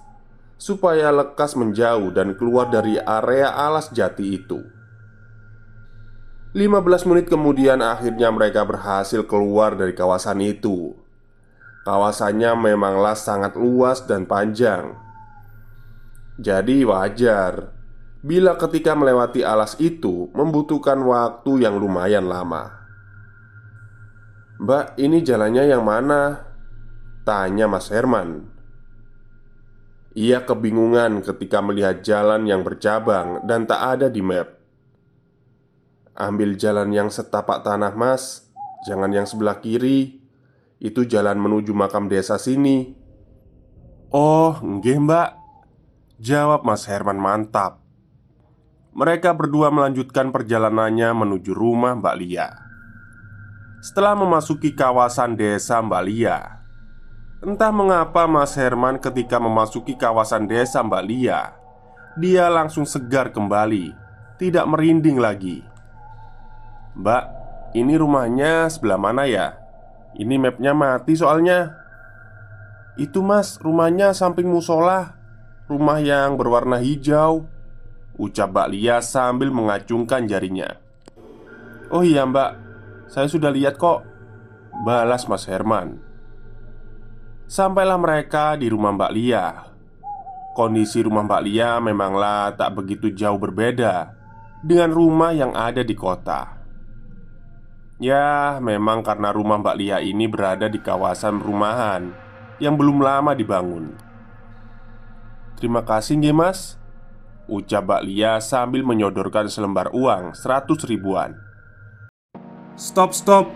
Supaya 0.57 1.10
lekas 1.13 1.53
menjauh 1.57 2.13
dan 2.13 2.34
keluar 2.34 2.74
dari 2.74 2.98
area 2.98 3.53
alas 3.53 3.93
jati 3.93 4.41
itu. 4.41 4.63
15 6.55 7.10
menit 7.12 7.27
kemudian 7.27 7.84
akhirnya 7.84 8.31
mereka 8.31 8.63
berhasil 8.63 9.27
keluar 9.27 9.75
dari 9.75 9.91
kawasan 9.91 10.39
itu 10.39 11.04
Kawasannya 11.85 12.57
memanglah 12.57 13.13
sangat 13.13 13.53
luas 13.53 14.09
dan 14.09 14.25
panjang. 14.25 14.97
Jadi 16.41 16.81
wajar 16.81 17.77
Bila 18.25 18.57
ketika 18.57 18.97
melewati 18.97 19.45
alas 19.45 19.77
itu 19.77 20.33
Membutuhkan 20.33 20.97
waktu 21.05 21.61
yang 21.61 21.77
lumayan 21.77 22.25
lama. 22.25 22.73
Mbak, 24.57 24.97
ini 24.97 25.21
jalannya 25.21 25.69
yang 25.69 25.85
mana? 25.85 26.41
Tanya 27.21 27.69
Mas 27.69 27.93
Herman. 27.93 28.49
Ia 30.17 30.41
kebingungan 30.41 31.21
ketika 31.21 31.59
melihat 31.59 32.01
jalan 32.01 32.49
yang 32.49 32.63
bercabang 32.65 33.45
dan 33.45 33.67
tak 33.69 33.99
ada 33.99 34.07
di 34.07 34.23
map. 34.25 34.57
Ambil 36.15 36.55
jalan 36.55 36.95
yang 36.95 37.11
setapak 37.11 37.67
tanah 37.67 37.91
mas. 37.93 38.47
Jangan 38.87 39.11
yang 39.11 39.27
sebelah 39.27 39.59
kiri 39.59 40.25
itu 40.79 41.08
jalan 41.08 41.39
menuju 41.39 41.72
makam 41.72 42.12
desa 42.12 42.36
sini. 42.36 42.96
Oh, 44.12 44.60
nggih 44.60 45.00
mbak. 45.03 45.29
Jawab 46.15 46.63
Mas 46.63 46.88
Herman 46.88 47.20
mantap. 47.20 47.84
Mereka 48.96 49.36
berdua 49.36 49.67
melanjutkan 49.67 50.32
perjalanannya 50.32 51.12
menuju 51.12 51.51
rumah 51.51 52.00
Mbak 52.00 52.15
Lia. 52.15 52.48
Setelah 53.84 54.15
memasuki 54.15 54.72
kawasan 54.72 55.36
desa 55.36 55.84
Mbak 55.84 56.03
Lia 56.08 56.39
Entah 57.44 57.70
mengapa 57.70 58.25
Mas 58.25 58.55
Herman 58.55 58.98
ketika 58.98 59.38
memasuki 59.38 59.94
kawasan 59.94 60.48
desa 60.48 60.82
Mbak 60.82 61.03
Lia 61.05 61.53
Dia 62.15 62.48
langsung 62.50 62.88
segar 62.88 63.29
kembali 63.29 63.91
Tidak 64.39 64.65
merinding 64.65 65.20
lagi. 65.20 65.62
Mbak, 66.96 67.24
ini 67.75 67.94
rumahnya 68.00 68.72
sebelah 68.72 68.98
mana 68.98 69.27
ya? 69.27 69.64
Ini 70.15 70.36
mapnya 70.39 70.72
mati 70.72 71.19
soalnya. 71.19 71.75
Itu 72.95 73.19
mas, 73.19 73.60
rumahnya 73.60 74.15
samping 74.15 74.48
musola. 74.48 75.19
Rumah 75.67 76.00
yang 76.00 76.39
berwarna 76.39 76.79
hijau. 76.79 77.51
Ucap 78.15 78.55
Mbak 78.55 78.67
Lia 78.72 78.98
sambil 79.03 79.51
mengacungkan 79.51 80.24
jarinya. 80.24 80.79
Oh 81.91 82.01
iya 82.01 82.24
mbak. 82.24 82.55
Saya 83.12 83.27
sudah 83.27 83.51
lihat 83.51 83.75
kok. 83.75 84.07
Balas 84.88 85.27
Mas 85.27 85.48
Herman. 85.48 86.00
Sampailah 87.45 88.00
mereka 88.00 88.57
di 88.57 88.67
rumah 88.72 88.95
Mbak 88.95 89.12
Lia. 89.13 89.48
Kondisi 90.55 91.03
rumah 91.03 91.27
Mbak 91.27 91.41
Lia 91.43 91.77
memanglah 91.84 92.55
tak 92.55 92.75
begitu 92.79 93.12
jauh 93.12 93.36
berbeda 93.36 94.15
dengan 94.63 94.89
rumah 94.91 95.36
yang 95.36 95.51
ada 95.51 95.84
di 95.84 95.93
kota. 95.93 96.54
Ya, 97.95 98.59
memang 98.59 99.07
karena 99.07 99.31
rumah 99.31 99.55
Mbak 99.61 99.75
Lia 99.79 99.97
ini 100.03 100.27
berada 100.27 100.67
di 100.67 100.83
kawasan 100.83 101.39
perumahan 101.39 102.11
yang 102.59 102.75
belum 102.75 102.99
lama 102.99 103.31
dibangun. 103.31 103.95
Terima 105.55 105.87
kasih 105.87 106.19
nggih 106.19 106.35
mas 106.35 106.75
Ucap 107.47 107.87
Mbak 107.87 108.01
Lia 108.11 108.43
sambil 108.43 108.83
menyodorkan 108.83 109.47
selembar 109.47 109.87
uang 109.95 110.35
seratus 110.35 110.83
ribuan 110.83 111.39
Stop, 112.75 113.15
stop. 113.15 113.47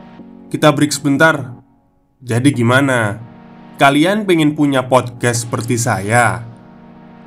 Kita 0.48 0.72
break 0.72 0.96
sebentar. 0.96 1.60
Jadi 2.24 2.56
gimana? 2.56 3.20
Kalian 3.76 4.24
pengen 4.24 4.56
punya 4.56 4.88
podcast 4.88 5.44
seperti 5.44 5.76
saya? 5.76 6.40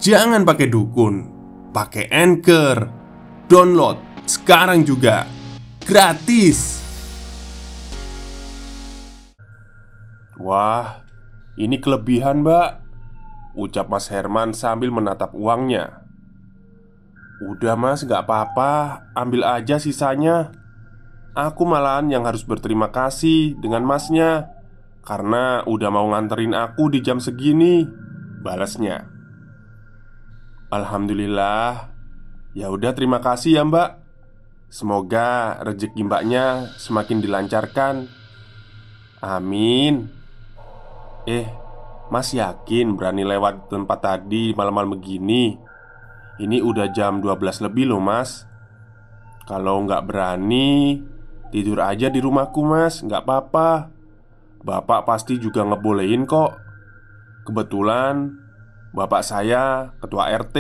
Jangan 0.00 0.49
pakai 0.49 0.73
dukun, 0.73 1.28
pakai 1.69 2.09
Anchor. 2.09 2.88
Download 3.45 4.00
sekarang 4.25 4.88
juga. 4.88 5.28
Gratis. 5.85 6.82
Wah, 10.41 11.05
ini 11.61 11.77
kelebihan 11.77 12.41
mbak 12.41 12.81
Ucap 13.53 13.93
Mas 13.93 14.09
Herman 14.09 14.57
sambil 14.57 14.89
menatap 14.89 15.37
uangnya. 15.37 16.09
Udah 17.45 17.77
mas, 17.77 18.07
gak 18.07 18.25
apa-apa 18.25 19.05
Ambil 19.12 19.45
aja 19.45 19.77
sisanya. 19.77 20.57
Aku 21.37 21.69
malahan 21.69 22.09
yang 22.09 22.25
harus 22.25 22.45
berterima 22.49 22.89
kasih 22.89 23.57
dengan 23.61 23.85
masnya 23.85 24.49
Karena 25.05 25.65
udah 25.69 25.91
mau 25.93 26.09
nganterin 26.17 26.57
aku 26.57 26.89
di 26.89 27.05
jam 27.05 27.21
segini 27.21 27.85
Balasnya. 28.41 29.05
Alhamdulillah. 30.73 31.93
Ya 32.57 32.73
udah 32.73 32.97
terima 32.97 33.21
kasih 33.21 33.61
ya 33.61 33.62
mbak. 33.69 34.01
Semoga 34.73 35.61
rezeki 35.61 36.09
mbaknya 36.09 36.73
semakin 36.81 37.21
dilancarkan. 37.21 38.09
Amin 39.21 40.22
Eh, 41.23 41.47
Mas 42.11 42.35
yakin 42.35 42.99
berani 42.99 43.25
lewat 43.25 43.73
tempat 43.73 44.05
tadi 44.05 44.52
malam-malam 44.52 45.00
begini? 45.00 45.57
Ini 46.37 46.61
udah 46.61 46.93
jam 46.93 47.25
12 47.25 47.64
lebih 47.64 47.88
loh 47.88 48.05
mas. 48.05 48.45
Kalau 49.49 49.81
nggak 49.88 50.05
berani 50.05 51.00
Tidur 51.49 51.81
aja 51.81 52.12
di 52.12 52.21
rumahku 52.21 52.61
mas. 52.69 53.00
Nggak 53.00 53.23
apa-apa. 53.25 53.93
Bapak 54.61 55.09
pasti 55.09 55.41
juga 55.41 55.64
ngebolehin 55.64 56.29
kok. 56.29 56.52
Kebetulan 57.49 58.37
Bapak 58.93 59.25
saya 59.25 59.97
ketua 60.05 60.29
RT 60.37 60.57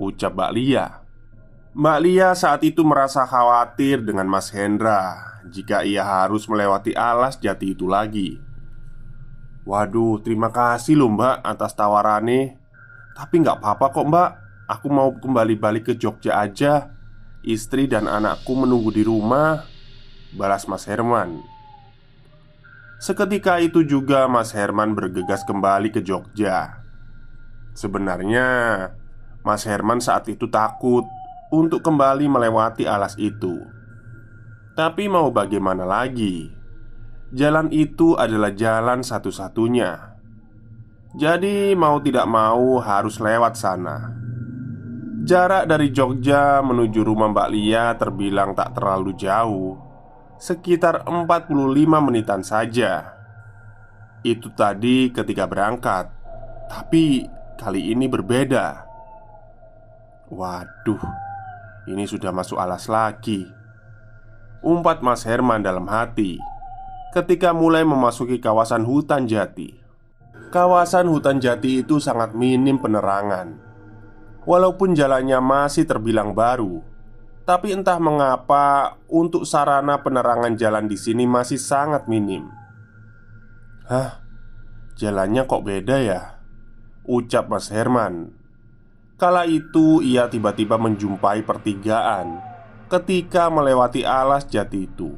Ucap 0.00 0.32
Mbak 0.32 0.52
Lia. 0.56 0.86
Mbak 1.76 1.98
Lia 2.00 2.28
saat 2.32 2.64
itu 2.64 2.80
merasa 2.80 3.28
khawatir 3.28 4.02
dengan 4.02 4.26
Mas 4.26 4.50
Hendra 4.50 5.14
Jika 5.46 5.86
ia 5.86 6.02
harus 6.02 6.48
melewati 6.50 6.96
alas 6.98 7.38
jati 7.38 7.78
itu 7.78 7.86
lagi 7.86 8.49
Waduh, 9.68 10.24
terima 10.24 10.48
kasih 10.48 10.96
loh 10.96 11.12
mbak 11.12 11.44
atas 11.44 11.76
tawarannya 11.76 12.56
Tapi 13.12 13.34
nggak 13.44 13.60
apa-apa 13.60 13.86
kok 13.92 14.06
mbak. 14.08 14.30
Aku 14.70 14.86
mau 14.88 15.10
kembali 15.12 15.58
balik 15.58 15.92
ke 15.92 15.94
Jogja 15.98 16.40
aja. 16.40 16.94
Istri 17.44 17.90
dan 17.90 18.06
anakku 18.08 18.54
menunggu 18.56 18.94
di 18.94 19.04
rumah. 19.04 19.66
Balas 20.32 20.64
Mas 20.70 20.86
Herman. 20.86 21.42
Seketika 23.02 23.58
itu 23.58 23.82
juga 23.82 24.30
Mas 24.30 24.54
Herman 24.54 24.94
bergegas 24.94 25.42
kembali 25.42 25.90
ke 25.90 26.00
Jogja. 26.00 26.80
Sebenarnya 27.74 28.46
Mas 29.42 29.66
Herman 29.66 29.98
saat 29.98 30.28
itu 30.30 30.46
takut 30.52 31.04
Untuk 31.50 31.82
kembali 31.82 32.30
melewati 32.30 32.86
alas 32.86 33.18
itu. 33.18 33.58
Tapi 34.78 35.10
mau 35.10 35.34
bagaimana 35.34 35.82
lagi 35.82 36.59
Jalan 37.30 37.70
itu 37.70 38.18
adalah 38.18 38.50
jalan 38.50 39.06
satu-satunya. 39.06 40.18
Jadi, 41.14 41.78
mau 41.78 42.02
tidak 42.02 42.26
mau 42.26 42.82
harus 42.82 43.22
lewat 43.22 43.54
sana. 43.54 44.18
Jarak 45.22 45.70
dari 45.70 45.94
Jogja 45.94 46.58
menuju 46.58 47.06
rumah 47.06 47.30
Mbak 47.30 47.48
Lia 47.54 47.94
terbilang 47.94 48.58
tak 48.58 48.74
terlalu 48.74 49.14
jauh, 49.14 49.78
sekitar 50.42 51.06
45 51.06 51.54
menitan 52.02 52.42
saja. 52.42 53.14
Itu 54.26 54.50
tadi 54.50 55.14
ketika 55.14 55.46
berangkat, 55.46 56.10
tapi 56.66 57.30
kali 57.62 57.94
ini 57.94 58.10
berbeda. 58.10 58.90
Waduh, 60.34 61.04
ini 61.86 62.10
sudah 62.10 62.34
masuk 62.34 62.58
alas 62.58 62.90
lagi. 62.90 63.46
Umpat 64.66 64.98
Mas 64.98 65.22
Herman 65.22 65.62
dalam 65.62 65.86
hati 65.86 66.59
ketika 67.10 67.50
mulai 67.50 67.82
memasuki 67.82 68.38
kawasan 68.38 68.86
hutan 68.86 69.26
jati. 69.26 69.74
Kawasan 70.50 71.06
hutan 71.10 71.38
jati 71.38 71.82
itu 71.82 71.98
sangat 72.02 72.34
minim 72.34 72.78
penerangan. 72.78 73.54
Walaupun 74.46 74.98
jalannya 74.98 75.38
masih 75.38 75.86
terbilang 75.86 76.34
baru, 76.34 76.82
tapi 77.46 77.74
entah 77.74 77.98
mengapa 77.98 78.98
untuk 79.06 79.46
sarana 79.46 80.02
penerangan 80.02 80.54
jalan 80.58 80.86
di 80.90 80.98
sini 80.98 81.26
masih 81.26 81.58
sangat 81.58 82.06
minim. 82.06 82.50
Hah? 83.90 84.22
Jalannya 84.94 85.50
kok 85.50 85.66
beda 85.66 85.96
ya? 85.98 86.40
Ucap 87.08 87.50
Mas 87.50 87.72
Herman 87.72 88.30
Kala 89.16 89.48
itu 89.48 90.04
ia 90.04 90.28
tiba-tiba 90.28 90.76
menjumpai 90.76 91.42
pertigaan 91.42 92.38
Ketika 92.86 93.48
melewati 93.48 94.04
alas 94.04 94.44
jati 94.44 94.84
itu 94.84 95.16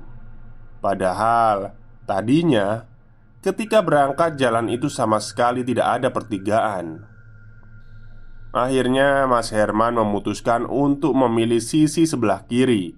Padahal 0.78 1.74
Tadinya, 2.02 2.86
ketika 3.42 3.82
berangkat 3.82 4.34
jalan 4.38 4.70
itu 4.70 4.90
sama 4.90 5.22
sekali 5.22 5.62
tidak 5.62 6.02
ada 6.02 6.08
pertigaan. 6.10 7.06
Akhirnya, 8.52 9.24
Mas 9.24 9.48
Herman 9.48 9.96
memutuskan 9.96 10.68
untuk 10.68 11.16
memilih 11.16 11.62
sisi 11.62 12.04
sebelah 12.04 12.44
kiri, 12.44 12.92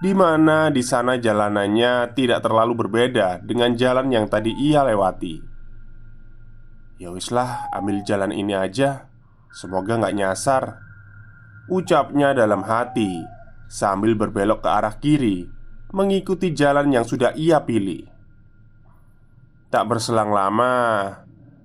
di 0.00 0.12
mana 0.16 0.72
di 0.72 0.80
sana 0.80 1.20
jalanannya 1.20 2.16
tidak 2.16 2.40
terlalu 2.40 2.72
berbeda 2.86 3.44
dengan 3.44 3.76
jalan 3.76 4.08
yang 4.08 4.26
tadi 4.30 4.56
ia 4.56 4.80
lewati. 4.80 5.44
Ya 6.96 7.12
wislah, 7.12 7.68
ambil 7.76 8.00
jalan 8.08 8.32
ini 8.32 8.56
aja. 8.56 9.12
Semoga 9.52 10.00
nggak 10.00 10.16
nyasar. 10.16 10.80
Ucapnya 11.68 12.32
dalam 12.32 12.64
hati 12.64 13.20
sambil 13.68 14.16
berbelok 14.16 14.64
ke 14.64 14.70
arah 14.70 14.94
kiri 14.96 15.55
mengikuti 15.94 16.50
jalan 16.50 16.90
yang 16.90 17.06
sudah 17.06 17.34
ia 17.38 17.62
pilih. 17.62 18.06
Tak 19.70 19.84
berselang 19.86 20.30
lama, 20.30 20.74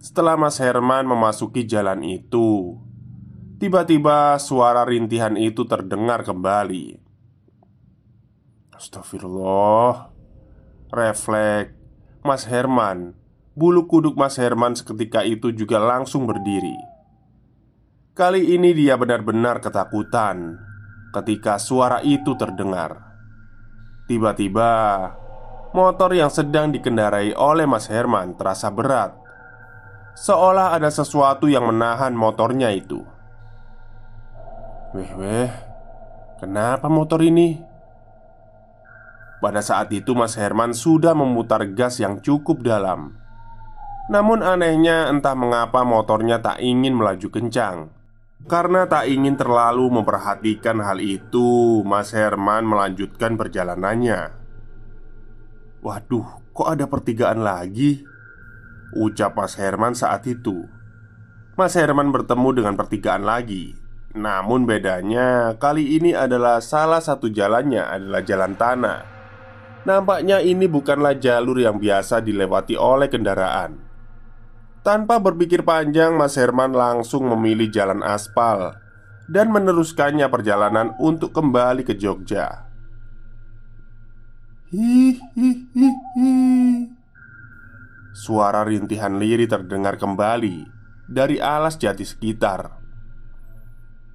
setelah 0.02 0.34
Mas 0.34 0.58
Herman 0.58 1.06
memasuki 1.06 1.66
jalan 1.66 2.02
itu, 2.02 2.78
tiba-tiba 3.62 4.38
suara 4.42 4.82
rintihan 4.82 5.38
itu 5.38 5.66
terdengar 5.70 6.26
kembali. 6.26 6.98
Astagfirullah, 8.74 10.10
refleks 10.90 11.78
Mas 12.26 12.50
Herman, 12.50 13.14
bulu 13.54 13.86
kuduk 13.86 14.18
Mas 14.18 14.42
Herman 14.42 14.74
seketika 14.74 15.22
itu 15.22 15.54
juga 15.54 15.78
langsung 15.78 16.26
berdiri. 16.26 16.78
Kali 18.18 18.58
ini 18.58 18.74
dia 18.74 18.98
benar-benar 18.98 19.62
ketakutan 19.62 20.58
ketika 21.14 21.62
suara 21.62 22.02
itu 22.02 22.34
terdengar. 22.36 23.11
Tiba-tiba, 24.10 24.72
motor 25.72 26.12
yang 26.12 26.30
sedang 26.34 26.74
dikendarai 26.74 27.36
oleh 27.38 27.64
Mas 27.70 27.88
Herman 27.88 28.36
terasa 28.36 28.68
berat, 28.74 29.16
seolah 30.18 30.76
ada 30.76 30.92
sesuatu 30.92 31.48
yang 31.48 31.70
menahan 31.70 32.12
motornya 32.12 32.74
itu. 32.74 33.04
Weh, 34.92 35.12
weh, 35.16 35.52
kenapa 36.44 36.92
motor 36.92 37.24
ini? 37.24 37.56
Pada 39.42 39.64
saat 39.64 39.90
itu, 39.90 40.14
Mas 40.14 40.38
Herman 40.38 40.76
sudah 40.76 41.18
memutar 41.18 41.66
gas 41.74 41.98
yang 41.98 42.22
cukup 42.22 42.62
dalam. 42.62 43.18
Namun, 44.12 44.44
anehnya, 44.46 45.10
entah 45.10 45.34
mengapa 45.34 45.82
motornya 45.82 46.44
tak 46.44 46.62
ingin 46.62 46.94
melaju 46.94 47.32
kencang. 47.32 48.01
Karena 48.50 48.90
tak 48.90 49.10
ingin 49.10 49.38
terlalu 49.38 50.02
memperhatikan 50.02 50.82
hal 50.82 50.98
itu, 51.02 51.82
Mas 51.86 52.14
Herman 52.16 52.66
melanjutkan 52.66 53.38
perjalanannya. 53.38 54.34
"Waduh, 55.82 56.54
kok 56.54 56.68
ada 56.68 56.86
pertigaan 56.90 57.42
lagi?" 57.46 58.02
ucap 58.96 59.40
Mas 59.40 59.56
Herman 59.56 59.96
saat 59.96 60.28
itu. 60.28 60.68
Mas 61.56 61.76
Herman 61.76 62.12
bertemu 62.12 62.50
dengan 62.64 62.76
pertigaan 62.76 63.24
lagi. 63.24 63.76
Namun 64.12 64.68
bedanya 64.68 65.56
kali 65.56 65.96
ini 65.96 66.12
adalah 66.12 66.60
salah 66.60 67.00
satu 67.00 67.32
jalannya 67.32 67.80
adalah 67.80 68.22
jalan 68.24 68.54
tanah. 68.60 69.00
Nampaknya 69.88 70.44
ini 70.44 70.68
bukanlah 70.68 71.16
jalur 71.18 71.58
yang 71.58 71.80
biasa 71.80 72.20
dilewati 72.20 72.76
oleh 72.76 73.08
kendaraan. 73.08 73.91
Tanpa 74.82 75.22
berpikir 75.22 75.62
panjang, 75.62 76.18
Mas 76.18 76.34
Herman 76.34 76.74
langsung 76.74 77.30
memilih 77.30 77.70
jalan 77.70 78.02
aspal 78.02 78.82
dan 79.30 79.54
meneruskannya 79.54 80.26
perjalanan 80.26 80.98
untuk 80.98 81.38
kembali 81.38 81.86
ke 81.86 81.94
Jogja. 81.94 82.66
Hihihihi. 84.74 86.34
Suara 88.18 88.66
rintihan 88.66 89.22
liri 89.22 89.46
terdengar 89.46 90.02
kembali 90.02 90.66
dari 91.06 91.38
alas 91.38 91.78
jati 91.78 92.02
sekitar. 92.02 92.82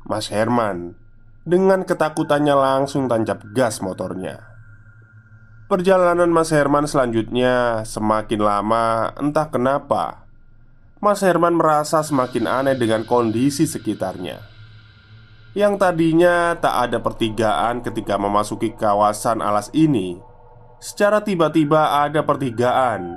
Mas 0.03 0.35
Herman 0.35 0.99
dengan 1.47 1.87
ketakutannya 1.87 2.59
langsung 2.59 3.07
tancap 3.07 3.47
gas 3.55 3.79
motornya. 3.79 4.43
Perjalanan 5.71 6.31
Mas 6.35 6.51
Herman 6.51 6.91
selanjutnya 6.91 7.87
semakin 7.87 8.43
lama, 8.43 9.15
entah 9.15 9.47
kenapa 9.51 10.26
Mas 10.97 11.21
Herman 11.21 11.53
merasa 11.53 12.01
semakin 12.01 12.49
aneh 12.49 12.73
dengan 12.73 13.05
kondisi 13.05 13.69
sekitarnya. 13.69 14.41
Yang 15.53 15.77
tadinya 15.77 16.57
tak 16.57 16.89
ada 16.89 16.99
pertigaan 17.05 17.85
ketika 17.85 18.17
memasuki 18.17 18.77
kawasan 18.77 19.41
alas 19.41 19.73
ini 19.73 20.21
Secara 20.77 21.25
tiba-tiba 21.25 22.05
ada 22.05 22.21
pertigaan. 22.25 23.17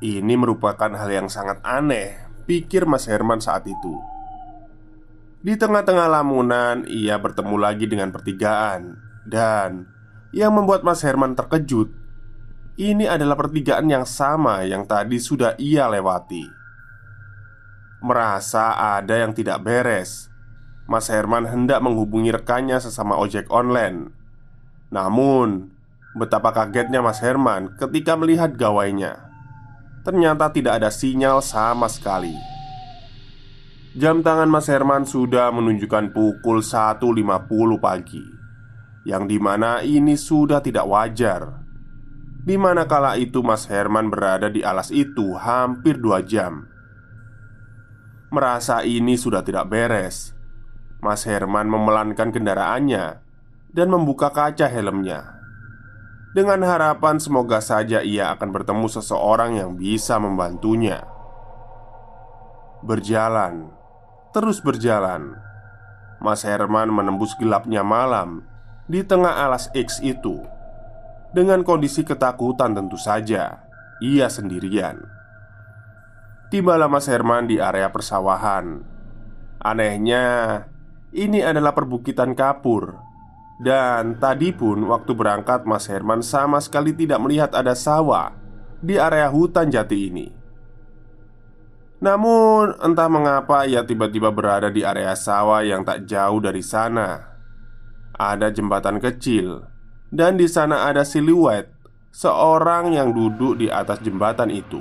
Ini 0.00 0.34
merupakan 0.40 0.88
hal 0.88 1.08
yang 1.08 1.28
sangat 1.28 1.60
aneh 1.64 2.16
Pikir 2.48 2.88
Mas 2.88 3.04
Herman 3.08 3.40
saat 3.44 3.64
itu. 3.68 3.96
Di 5.44 5.56
tengah-tengah 5.56 6.08
lamunan 6.08 6.84
Ia 6.88 7.16
bertemu 7.20 7.56
lagi 7.60 7.84
dengan 7.88 8.12
pertigaan 8.12 8.96
Dan 9.24 9.88
Yang 10.32 10.52
membuat 10.52 10.80
Mas 10.84 11.00
Herman 11.00 11.32
terkejut 11.32 11.96
ini 12.78 13.10
adalah 13.10 13.34
pertigaan 13.34 13.90
yang 13.90 14.06
sama 14.06 14.62
yang 14.62 14.86
tadi 14.86 15.18
sudah 15.18 15.58
ia 15.58 15.90
lewati 15.90 16.57
merasa 17.98 18.74
ada 18.98 19.18
yang 19.18 19.34
tidak 19.34 19.62
beres. 19.62 20.30
Mas 20.88 21.12
Herman 21.12 21.44
hendak 21.44 21.84
menghubungi 21.84 22.32
rekannya 22.32 22.80
sesama 22.80 23.20
ojek 23.20 23.52
online. 23.52 24.08
Namun, 24.88 25.68
betapa 26.16 26.56
kagetnya 26.56 27.04
Mas 27.04 27.20
Herman 27.20 27.76
ketika 27.76 28.16
melihat 28.16 28.56
gawainya. 28.56 29.28
Ternyata 30.06 30.48
tidak 30.48 30.80
ada 30.80 30.88
sinyal 30.88 31.44
sama 31.44 31.84
sekali. 31.92 32.32
Jam 33.98 34.24
tangan 34.24 34.48
Mas 34.48 34.70
Herman 34.70 35.04
sudah 35.04 35.50
menunjukkan 35.52 36.14
pukul 36.14 36.62
1.50 36.62 37.18
pagi 37.80 38.20
Yang 39.02 39.24
di 39.26 39.38
mana 39.40 39.80
ini 39.80 40.12
sudah 40.12 40.60
tidak 40.60 40.84
wajar 40.86 41.64
Di 42.44 42.54
mana 42.54 42.84
kala 42.84 43.16
itu 43.16 43.40
Mas 43.40 43.64
Herman 43.64 44.12
berada 44.12 44.52
di 44.52 44.60
alas 44.60 44.92
itu 44.92 45.34
hampir 45.40 45.98
dua 45.98 46.20
jam 46.20 46.68
Merasa 48.28 48.84
ini 48.84 49.16
sudah 49.16 49.40
tidak 49.40 49.72
beres. 49.72 50.36
Mas 51.00 51.24
Herman 51.24 51.64
memelankan 51.64 52.28
kendaraannya 52.28 53.24
Dan 53.72 53.88
membuka 53.88 54.28
kaca 54.28 54.68
helmnya. 54.68 55.40
Dengan 56.36 56.60
harapan 56.60 57.16
semoga 57.16 57.64
saja 57.64 58.04
ia 58.04 58.28
akan 58.36 58.52
bertemu 58.52 58.84
seseorang 58.84 59.56
yang 59.56 59.80
bisa 59.80 60.20
membantunya. 60.20 61.08
Berjalan 62.84 63.72
Terus 64.36 64.60
berjalan 64.60 65.40
Mas 66.20 66.44
Herman 66.44 66.92
menembus 66.92 67.32
gelapnya 67.40 67.80
malam 67.80 68.44
Di 68.84 69.08
tengah 69.08 69.40
alas 69.40 69.72
X 69.72 70.04
itu. 70.04 70.44
Dengan 71.32 71.64
kondisi 71.64 72.04
ketakutan 72.04 72.76
tentu 72.76 73.00
saja 73.00 73.64
Ia 74.04 74.28
sendirian 74.28 75.17
Tibalah 76.48 76.88
Mas 76.88 77.04
Herman 77.04 77.44
di 77.44 77.60
area 77.60 77.92
persawahan. 77.92 78.80
Anehnya 79.60 80.64
Ini 81.12 81.44
adalah 81.44 81.76
perbukitan 81.76 82.32
kapur. 82.32 82.96
Dan 83.60 84.16
tadi 84.16 84.56
pun 84.56 84.80
waktu 84.88 85.12
berangkat 85.12 85.68
Mas 85.68 85.84
Herman 85.92 86.24
sama 86.24 86.56
sekali 86.64 86.96
tidak 86.96 87.20
melihat 87.20 87.50
ada 87.52 87.76
sawah 87.76 88.32
Di 88.80 88.96
area 88.96 89.28
hutan 89.28 89.68
jati 89.68 90.08
ini. 90.08 90.32
Namun 92.00 92.80
entah 92.80 93.10
mengapa 93.12 93.68
ia 93.68 93.84
tiba-tiba 93.84 94.32
berada 94.32 94.72
di 94.72 94.80
area 94.80 95.12
sawah 95.12 95.60
yang 95.60 95.84
tak 95.84 96.08
jauh 96.08 96.40
dari 96.40 96.64
sana. 96.64 97.28
Ada 98.16 98.48
jembatan 98.48 99.04
kecil 99.04 99.68
Dan 100.08 100.40
di 100.40 100.48
sana 100.48 100.88
ada 100.88 101.04
siluet 101.04 101.68
Seorang 102.08 102.96
yang 102.96 103.12
duduk 103.12 103.60
di 103.60 103.68
atas 103.68 104.00
jembatan 104.00 104.48
itu 104.48 104.80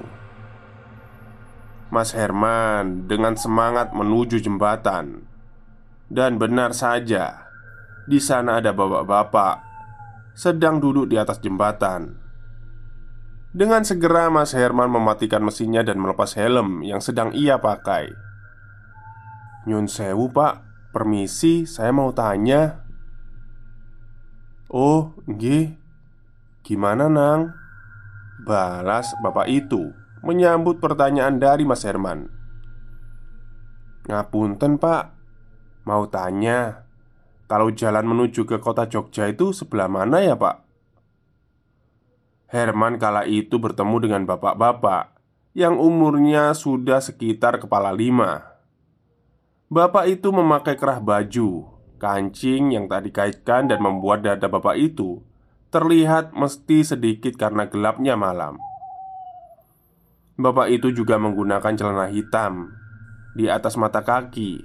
Mas 1.87 2.11
Herman 2.11 3.07
dengan 3.07 3.39
semangat 3.39 3.95
menuju 3.95 4.43
jembatan. 4.43 5.23
Dan 6.07 6.39
benar 6.39 6.71
saja, 6.71 7.47
di 8.07 8.19
sana 8.19 8.63
ada 8.63 8.71
bapak-bapak 8.71 9.67
sedang 10.37 10.79
duduk 10.79 11.11
di 11.11 11.19
atas 11.19 11.43
jembatan. 11.43 12.15
Dengan 13.51 13.81
segera 13.83 14.29
Mas 14.29 14.53
Herman 14.53 14.91
mematikan 14.91 15.41
mesinnya 15.41 15.81
dan 15.81 15.99
melepas 15.99 16.35
helm 16.37 16.85
yang 16.85 17.01
sedang 17.01 17.33
ia 17.33 17.57
pakai. 17.57 18.11
Nyun 19.67 19.89
sewu 19.89 20.31
pak, 20.31 20.63
permisi 20.95 21.67
saya 21.67 21.91
mau 21.91 22.13
tanya 22.15 22.87
Oh, 24.67 25.15
nggih. 25.23 25.79
Gimana 26.67 27.07
nang? 27.07 27.55
Balas 28.43 29.15
bapak 29.23 29.47
itu 29.47 29.95
Menyambut 30.27 30.83
pertanyaan 30.83 31.39
dari 31.39 31.63
Mas 31.63 31.87
Herman. 31.87 32.27
Ngapunten 34.11 34.75
pak. 34.75 35.15
Mau 35.87 36.03
tanya 36.11 36.83
Kalau 37.47 37.71
jalan 37.71 38.03
menuju 38.03 38.43
ke 38.43 38.59
kota 38.59 38.91
Jogja 38.91 39.31
itu 39.31 39.55
sebelah 39.55 39.87
mana 39.87 40.19
ya 40.19 40.35
pak? 40.35 40.67
Herman 42.51 42.99
kala 42.99 43.23
itu 43.23 43.55
bertemu 43.55 44.03
dengan 44.03 44.27
bapak-bapak 44.27 45.15
Yang 45.55 45.79
umurnya 45.79 46.51
sudah 46.51 46.99
sekitar 46.99 47.63
kepala 47.63 47.95
lima. 47.95 48.59
Bapak 49.71 50.11
itu 50.11 50.35
memakai 50.35 50.75
kerah 50.75 50.99
baju 50.99 51.71
Kancing 52.03 52.75
yang 52.75 52.91
tak 52.91 53.07
dikaitkan 53.07 53.71
dan 53.71 53.79
membuat 53.79 54.27
dada 54.27 54.51
bapak 54.51 54.75
itu 54.75 55.23
Terlihat 55.71 56.35
mesti 56.35 56.83
sedikit 56.83 57.39
karena 57.39 57.63
gelapnya 57.71 58.19
malam 58.19 58.59
Bapak 60.37 60.69
itu 60.69 60.93
juga 60.93 61.17
menggunakan 61.17 61.73
celana 61.73 62.13
hitam 62.13 62.69
di 63.33 63.49
atas 63.49 63.73
mata 63.73 64.05
kaki 64.05 64.61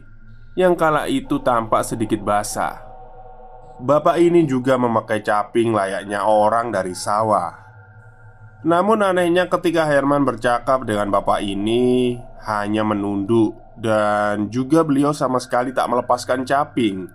yang 0.53 0.77
kala 0.77 1.09
itu 1.09 1.41
tampak 1.41 1.81
sedikit 1.89 2.21
basah. 2.21 2.85
Bapak 3.81 4.21
ini 4.21 4.45
juga 4.45 4.77
memakai 4.77 5.25
caping 5.25 5.73
layaknya 5.73 6.29
orang 6.29 6.77
dari 6.77 6.93
sawah. 6.93 7.57
Namun 8.69 9.01
anehnya 9.01 9.49
ketika 9.49 9.89
Herman 9.89 10.29
bercakap 10.29 10.85
dengan 10.85 11.09
bapak 11.09 11.41
ini 11.41 12.21
hanya 12.45 12.85
menunduk 12.85 13.57
dan 13.81 14.53
juga 14.53 14.85
beliau 14.85 15.17
sama 15.17 15.41
sekali 15.41 15.73
tak 15.73 15.89
melepaskan 15.89 16.45
caping 16.45 17.09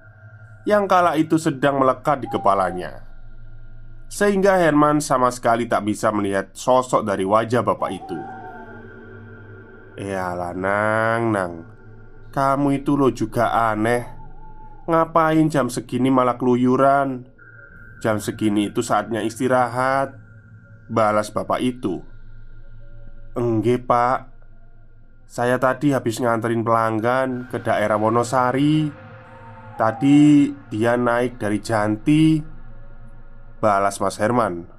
yang 0.65 0.89
kala 0.89 1.13
itu 1.13 1.37
sedang 1.37 1.77
melekat 1.77 2.25
di 2.25 2.27
kepalanya. 2.33 3.05
Sehingga 4.09 4.57
Herman 4.57 4.97
sama 4.97 5.29
sekali 5.29 5.69
tak 5.69 5.85
bisa 5.85 6.09
melihat 6.09 6.49
sosok 6.57 7.05
dari 7.05 7.21
wajah 7.21 7.61
bapak 7.61 7.91
itu. 7.93 8.46
Yalah 9.97 10.53
nang 10.53 11.33
nang. 11.33 11.53
Kamu 12.29 12.77
itu 12.77 12.93
lo 12.93 13.09
juga 13.09 13.73
aneh. 13.73 14.05
Ngapain 14.85 15.49
jam 15.49 15.73
segini 15.73 16.13
malah 16.13 16.37
keluyuran? 16.37 17.25
Jam 17.97 18.21
segini 18.21 18.69
itu 18.69 18.85
saatnya 18.85 19.25
istirahat. 19.25 20.13
Balas 20.85 21.33
bapak 21.33 21.65
itu. 21.65 22.05
Engge 23.33 23.81
pak. 23.81 24.29
Saya 25.25 25.57
tadi 25.57 25.91
habis 25.91 26.21
nganterin 26.21 26.61
pelanggan 26.61 27.49
ke 27.49 27.57
daerah 27.57 27.97
Wonosari. 27.97 28.93
Tadi 29.81 30.53
dia 30.69 30.93
naik 30.93 31.41
dari 31.41 31.57
Janti. 31.57 32.37
Balas 33.57 33.97
Mas 33.97 34.21
Herman. 34.21 34.69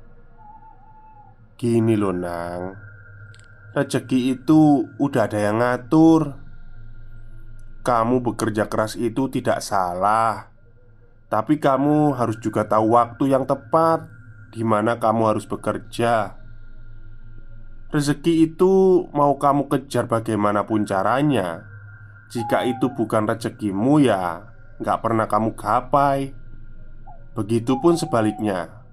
Gini 1.58 1.98
loh 1.98 2.14
nang 2.14 2.87
Rezeki 3.76 4.38
itu 4.38 4.88
udah 4.96 5.28
ada 5.28 5.38
yang 5.38 5.60
ngatur. 5.60 6.40
Kamu 7.84 8.24
bekerja 8.24 8.68
keras 8.68 8.96
itu 8.96 9.28
tidak 9.28 9.60
salah. 9.60 10.48
Tapi 11.28 11.60
kamu 11.60 12.16
harus 12.16 12.40
juga 12.40 12.64
tahu 12.64 12.96
waktu 12.96 13.36
yang 13.36 13.44
tepat 13.44 14.08
di 14.48 14.64
mana 14.64 14.96
kamu 14.96 15.36
harus 15.36 15.44
bekerja. 15.44 16.40
Rezeki 17.92 18.52
itu 18.52 19.04
mau 19.12 19.36
kamu 19.36 19.68
kejar 19.68 20.08
bagaimanapun 20.08 20.88
caranya. 20.88 21.68
Jika 22.28 22.64
itu 22.64 22.92
bukan 22.92 23.24
rezekimu 23.28 24.00
ya 24.04 24.48
nggak 24.80 25.00
pernah 25.04 25.28
kamu 25.28 25.52
gapai. 25.52 26.32
Begitupun 27.36 28.00
sebaliknya. 28.00 28.84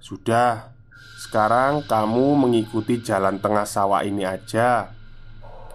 Sudah 0.00 0.72
sekarang 1.20 1.84
kamu 1.84 2.32
mengikuti 2.32 2.96
jalan 3.04 3.36
tengah 3.44 3.68
sawah 3.68 4.00
ini 4.00 4.24
aja. 4.24 4.88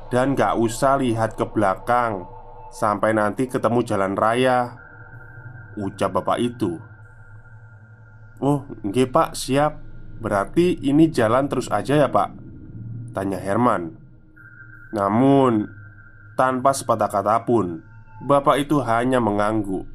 Dan 0.10 0.34
gak 0.34 0.58
usah 0.58 0.98
lihat 0.98 1.38
ke 1.38 1.46
belakang. 1.46 2.26
Sampai 2.74 3.14
nanti 3.14 3.46
ketemu 3.46 3.86
jalan 3.86 4.18
raya. 4.18 4.74
Ucap 5.78 6.18
bapak 6.18 6.42
itu. 6.42 6.82
Oh, 8.42 8.66
nggih 8.82 9.06
pak, 9.14 9.38
siap. 9.38 9.78
Berarti 10.18 10.82
ini 10.82 11.14
jalan 11.14 11.46
terus 11.46 11.70
aja 11.70 11.94
ya 11.94 12.10
pak? 12.10 12.34
Tanya 13.14 13.38
Herman. 13.38 13.94
Namun 14.98 15.70
Tanpa 16.36 16.76
sepatah 16.76 17.08
kata 17.08 17.48
pun 17.48 17.80
Bapak 18.20 18.60
itu 18.60 18.84
hanya 18.84 19.24
mengangguk. 19.24 19.88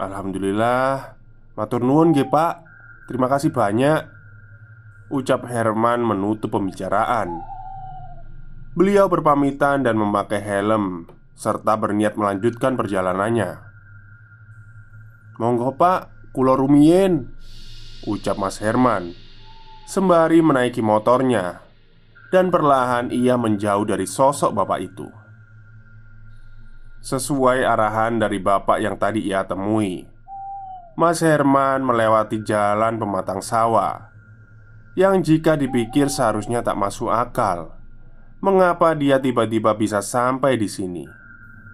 Alhamdulillah. 0.00 1.12
Matur 1.60 1.84
nuwun 1.84 2.16
nggih 2.16 2.32
pak 2.32 2.63
Terima 3.04 3.28
kasih 3.28 3.52
banyak 3.52 4.00
Ucap 5.12 5.44
Herman 5.44 6.00
menutup 6.00 6.56
pembicaraan. 6.56 7.44
Beliau 8.72 9.12
berpamitan 9.12 9.84
dan 9.84 10.00
memakai 10.00 10.40
helm 10.40 11.04
Serta 11.36 11.76
berniat 11.76 12.16
melanjutkan 12.16 12.80
perjalanannya. 12.80 13.60
Monggo 15.36 15.76
pak, 15.76 16.32
kulo 16.32 16.56
rumien 16.56 17.28
Ucap 18.08 18.40
Mas 18.40 18.56
Herman 18.64 19.12
Sembari 19.84 20.40
menaiki 20.40 20.80
motornya 20.80 21.60
Dan 22.32 22.48
perlahan 22.48 23.12
ia 23.12 23.36
menjauh 23.36 23.84
dari 23.84 24.08
sosok 24.08 24.56
bapak 24.56 24.80
itu. 24.80 25.06
Sesuai 27.04 27.68
arahan 27.68 28.16
dari 28.16 28.40
bapak 28.40 28.80
yang 28.80 28.96
tadi 28.96 29.28
ia 29.28 29.44
temui 29.44 30.13
Mas 30.94 31.26
Herman 31.26 31.82
melewati 31.82 32.46
jalan 32.46 33.02
pematang 33.02 33.42
sawah 33.42 34.14
Yang 34.94 35.34
jika 35.34 35.58
dipikir 35.58 36.06
seharusnya 36.06 36.62
tak 36.62 36.78
masuk 36.78 37.10
akal 37.10 37.74
Mengapa 38.38 38.94
dia 38.94 39.18
tiba-tiba 39.18 39.74
bisa 39.74 39.98
sampai 40.04 40.54
di 40.54 40.70
sini? 40.70 41.02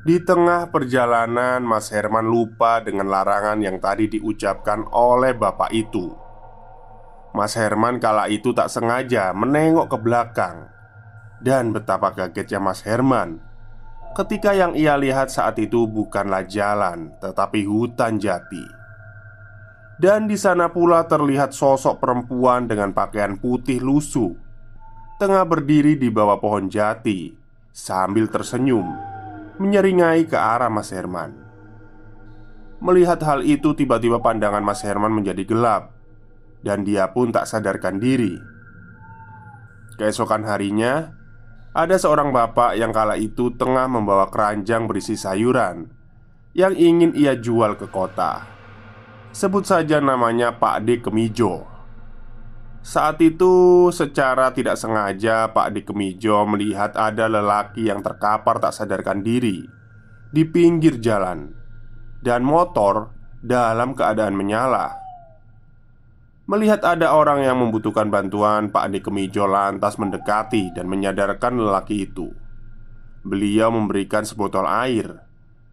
Di 0.01 0.17
tengah 0.25 0.73
perjalanan, 0.73 1.61
Mas 1.61 1.93
Herman 1.93 2.25
lupa 2.25 2.81
dengan 2.81 3.13
larangan 3.13 3.61
yang 3.61 3.77
tadi 3.83 4.09
diucapkan 4.09 4.89
oleh 4.89 5.37
bapak 5.37 5.69
itu. 5.77 6.09
Mas 7.37 7.53
Herman 7.53 8.01
kala 8.01 8.33
itu 8.33 8.57
tak 8.57 8.73
sengaja 8.73 9.37
menengok 9.37 9.93
ke 9.93 9.99
belakang, 10.01 10.73
dan 11.45 11.77
betapa 11.77 12.17
kagetnya 12.17 12.63
Mas 12.63 12.81
Herman 12.81 13.51
ketika 14.15 14.57
yang 14.57 14.75
ia 14.75 14.99
lihat 14.99 15.31
saat 15.31 15.59
itu 15.63 15.87
bukanlah 15.87 16.47
jalan, 16.47 17.15
tetapi 17.23 17.63
hutan 17.67 18.19
jati. 18.19 18.80
Dan 20.01 20.25
di 20.25 20.41
sana 20.41 20.73
pula 20.73 21.05
terlihat 21.05 21.53
sosok 21.53 22.01
perempuan 22.01 22.65
dengan 22.65 22.97
pakaian 22.97 23.37
putih 23.37 23.85
lusuh, 23.85 24.33
tengah 25.21 25.45
berdiri 25.45 26.01
di 26.01 26.09
bawah 26.09 26.41
pohon 26.41 26.73
jati 26.73 27.37
sambil 27.69 28.25
tersenyum, 28.33 28.97
menyeringai 29.61 30.25
ke 30.25 30.41
arah 30.41 30.73
Mas 30.73 30.89
Herman. 30.89 31.37
Melihat 32.81 33.21
hal 33.29 33.45
itu, 33.45 33.77
tiba-tiba 33.77 34.25
pandangan 34.25 34.65
Mas 34.65 34.81
Herman 34.81 35.13
menjadi 35.13 35.45
gelap, 35.45 35.93
dan 36.65 36.81
dia 36.81 37.13
pun 37.13 37.29
tak 37.29 37.45
sadarkan 37.45 38.01
diri. 38.01 38.41
Keesokan 40.01 40.49
harinya, 40.49 41.13
ada 41.77 42.01
seorang 42.01 42.33
bapak 42.33 42.73
yang 42.81 42.89
kala 42.89 43.21
itu 43.21 43.53
tengah 43.53 43.85
membawa 43.85 44.33
keranjang 44.33 44.89
berisi 44.89 45.13
sayuran 45.13 45.93
yang 46.57 46.73
ingin 46.73 47.13
ia 47.13 47.37
jual 47.37 47.77
ke 47.77 47.85
kota. 47.93 48.60
Sebut 49.31 49.63
saja 49.63 50.03
namanya 50.03 50.59
Pak 50.59 50.83
D. 50.83 50.99
Kemijo. 50.99 51.65
Saat 52.81 53.21
itu, 53.23 53.89
secara 53.95 54.51
tidak 54.51 54.75
sengaja, 54.75 55.53
Pak 55.55 55.71
D. 55.71 55.87
Kemijo 55.87 56.43
melihat 56.51 56.97
ada 56.99 57.31
lelaki 57.31 57.87
yang 57.87 58.03
terkapar 58.03 58.59
tak 58.59 58.75
sadarkan 58.75 59.23
diri 59.23 59.81
di 60.31 60.47
pinggir 60.47 61.03
jalan, 61.03 61.51
dan 62.23 62.47
motor 62.47 63.11
dalam 63.43 63.99
keadaan 63.99 64.39
menyala. 64.39 64.95
Melihat 66.47 66.83
ada 66.83 67.15
orang 67.15 67.47
yang 67.47 67.59
membutuhkan 67.63 68.11
bantuan, 68.11 68.75
Pak 68.75 68.91
Ade 68.91 68.99
Kemijo 69.03 69.47
lantas 69.47 69.99
mendekati 69.99 70.75
dan 70.75 70.91
menyadarkan 70.91 71.59
lelaki 71.59 72.11
itu. 72.11 72.35
Beliau 73.23 73.71
memberikan 73.71 74.27
sebotol 74.27 74.67
air, 74.67 75.23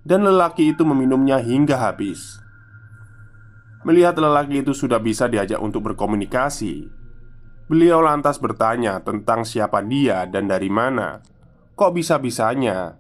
dan 0.06 0.22
lelaki 0.22 0.78
itu 0.78 0.86
meminumnya 0.86 1.42
hingga 1.42 1.82
habis. 1.82 2.42
Melihat 3.86 4.18
lelaki 4.18 4.66
itu 4.66 4.74
sudah 4.74 4.98
bisa 4.98 5.30
diajak 5.30 5.62
untuk 5.62 5.86
berkomunikasi, 5.92 6.90
beliau 7.70 8.02
lantas 8.02 8.42
bertanya 8.42 9.04
tentang 9.06 9.46
siapa 9.46 9.86
dia 9.86 10.26
dan 10.26 10.50
dari 10.50 10.72
mana. 10.72 11.22
Kok 11.78 11.94
bisa-bisanya 11.94 12.98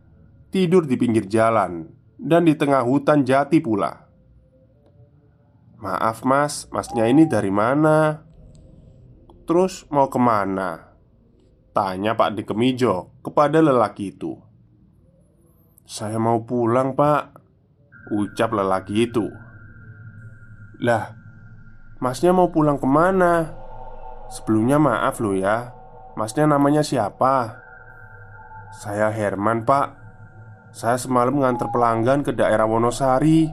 tidur 0.53 0.85
di 0.85 0.99
pinggir 0.99 1.25
jalan 1.25 1.89
dan 2.21 2.45
di 2.45 2.53
tengah 2.53 2.85
hutan 2.85 3.25
jati 3.25 3.57
pula? 3.57 4.05
Maaf 5.81 6.21
mas, 6.25 6.69
masnya 6.69 7.09
ini 7.09 7.25
dari 7.25 7.49
mana? 7.49 8.25
Terus 9.47 9.85
mau 9.89 10.09
ke 10.09 10.19
mana? 10.21 10.87
Tanya 11.77 12.17
Pak 12.17 12.33
Dikemijo 12.33 13.13
kepada 13.21 13.61
lelaki 13.61 14.09
itu 14.09 14.33
Saya 15.85 16.17
mau 16.17 16.41
pulang 16.41 16.97
pak 16.97 17.37
Ucap 18.09 18.49
lelaki 18.57 19.05
itu 19.05 19.29
Lah, 20.77 21.17
masnya 21.97 22.29
mau 22.29 22.53
pulang 22.53 22.77
ke 22.77 22.85
mana? 22.85 23.49
Sebelumnya 24.27 24.75
maaf 24.75 25.23
loh 25.23 25.33
ya 25.33 25.71
Masnya 26.17 26.49
namanya 26.49 26.81
siapa? 26.81 27.61
Saya 28.73 29.13
Herman 29.13 29.69
pak. 29.69 29.93
Saya 30.73 30.97
semalam 30.97 31.37
nganter 31.37 31.69
pelanggan 31.69 32.25
ke 32.25 32.33
daerah 32.33 32.65
Wonosari. 32.65 33.45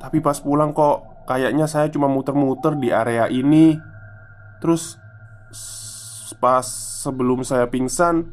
Tapi 0.00 0.20
pas 0.20 0.36
pulang 0.36 0.76
kok 0.76 1.24
Kayaknya 1.24 1.64
saya 1.64 1.88
cuma 1.88 2.04
muter-muter 2.12 2.76
di 2.76 2.92
area 2.92 3.24
ini. 3.32 3.80
Terus 4.60 5.00
Pas 6.36 6.66
sebelum 7.00 7.40
saya 7.40 7.64
pingsan 7.72 8.28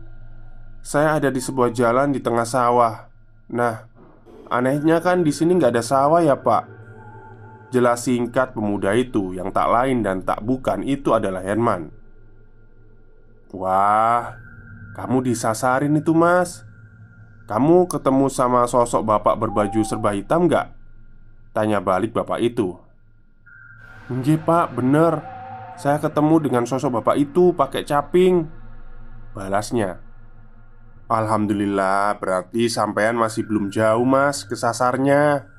Saya 0.83 1.15
ada 1.15 1.31
di 1.31 1.39
sebuah 1.39 1.71
jalan 1.71 2.11
di 2.11 2.19
tengah 2.19 2.43
sawah. 2.43 3.07
Nah 3.55 3.87
Anehnya 4.51 4.99
kan 4.99 5.23
di 5.23 5.31
sini 5.31 5.55
nggak 5.55 5.79
ada 5.79 5.83
sawah 5.83 6.19
ya 6.19 6.35
pak 6.35 6.80
Jelas 7.71 8.03
singkat 8.03 8.51
pemuda 8.51 8.91
itu 8.91 9.31
yang 9.31 9.47
tak 9.55 9.71
lain 9.71 10.03
dan 10.03 10.27
tak 10.27 10.43
bukan 10.43 10.83
itu 10.83 11.15
adalah 11.15 11.39
Herman. 11.39 11.87
Wah 13.55 14.35
Kamu 14.91 15.23
disasarin 15.23 15.95
itu 15.95 16.11
mas. 16.11 16.67
Kamu 17.47 17.87
ketemu 17.87 18.27
sama 18.27 18.67
sosok 18.67 19.07
bapak 19.07 19.39
berbaju 19.39 19.79
serba 19.87 20.11
hitam 20.11 20.51
nggak? 20.51 20.67
Tanya 21.55 21.79
balik 21.79 22.11
bapak 22.11 22.43
itu. 22.43 22.75
Nggih 24.11 24.43
pak, 24.43 24.75
bener. 24.75 25.23
Saya 25.79 25.99
ketemu 26.03 26.43
dengan 26.43 26.63
sosok 26.67 26.99
bapak 26.99 27.15
itu 27.23 27.55
pakai 27.55 27.87
caping. 27.87 28.51
Balasnya. 29.31 30.03
Alhamdulillah 31.11 32.19
berarti 32.19 32.71
sampean 32.71 33.19
masih 33.19 33.43
belum 33.43 33.67
jauh 33.67 34.07
mas 34.07 34.47
kesasarnya 34.47 35.50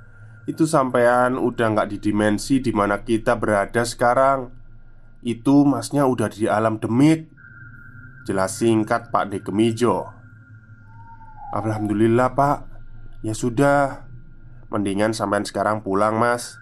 Itu 0.43 0.67
sampean 0.67 1.39
udah 1.39 1.71
nggak 1.71 1.89
di 1.95 1.99
dimensi 2.03 2.59
di 2.59 2.75
mana 2.75 3.07
kita 3.07 3.39
berada 3.39 3.87
sekarang. 3.87 4.51
Itu 5.23 5.63
masnya 5.63 6.11
udah 6.11 6.27
di 6.27 6.51
alam 6.51 6.83
demit. 6.83 7.31
Jelas 8.27 8.59
singkat 8.59 9.11
Pak 9.11 9.35
Dekemijo 9.35 10.23
Alhamdulillah 11.53 12.33
pak. 12.33 12.65
Ya 13.21 13.37
sudah. 13.37 14.09
Mendingan 14.73 15.13
sampean 15.13 15.45
sekarang 15.45 15.85
pulang 15.85 16.17
mas. 16.17 16.57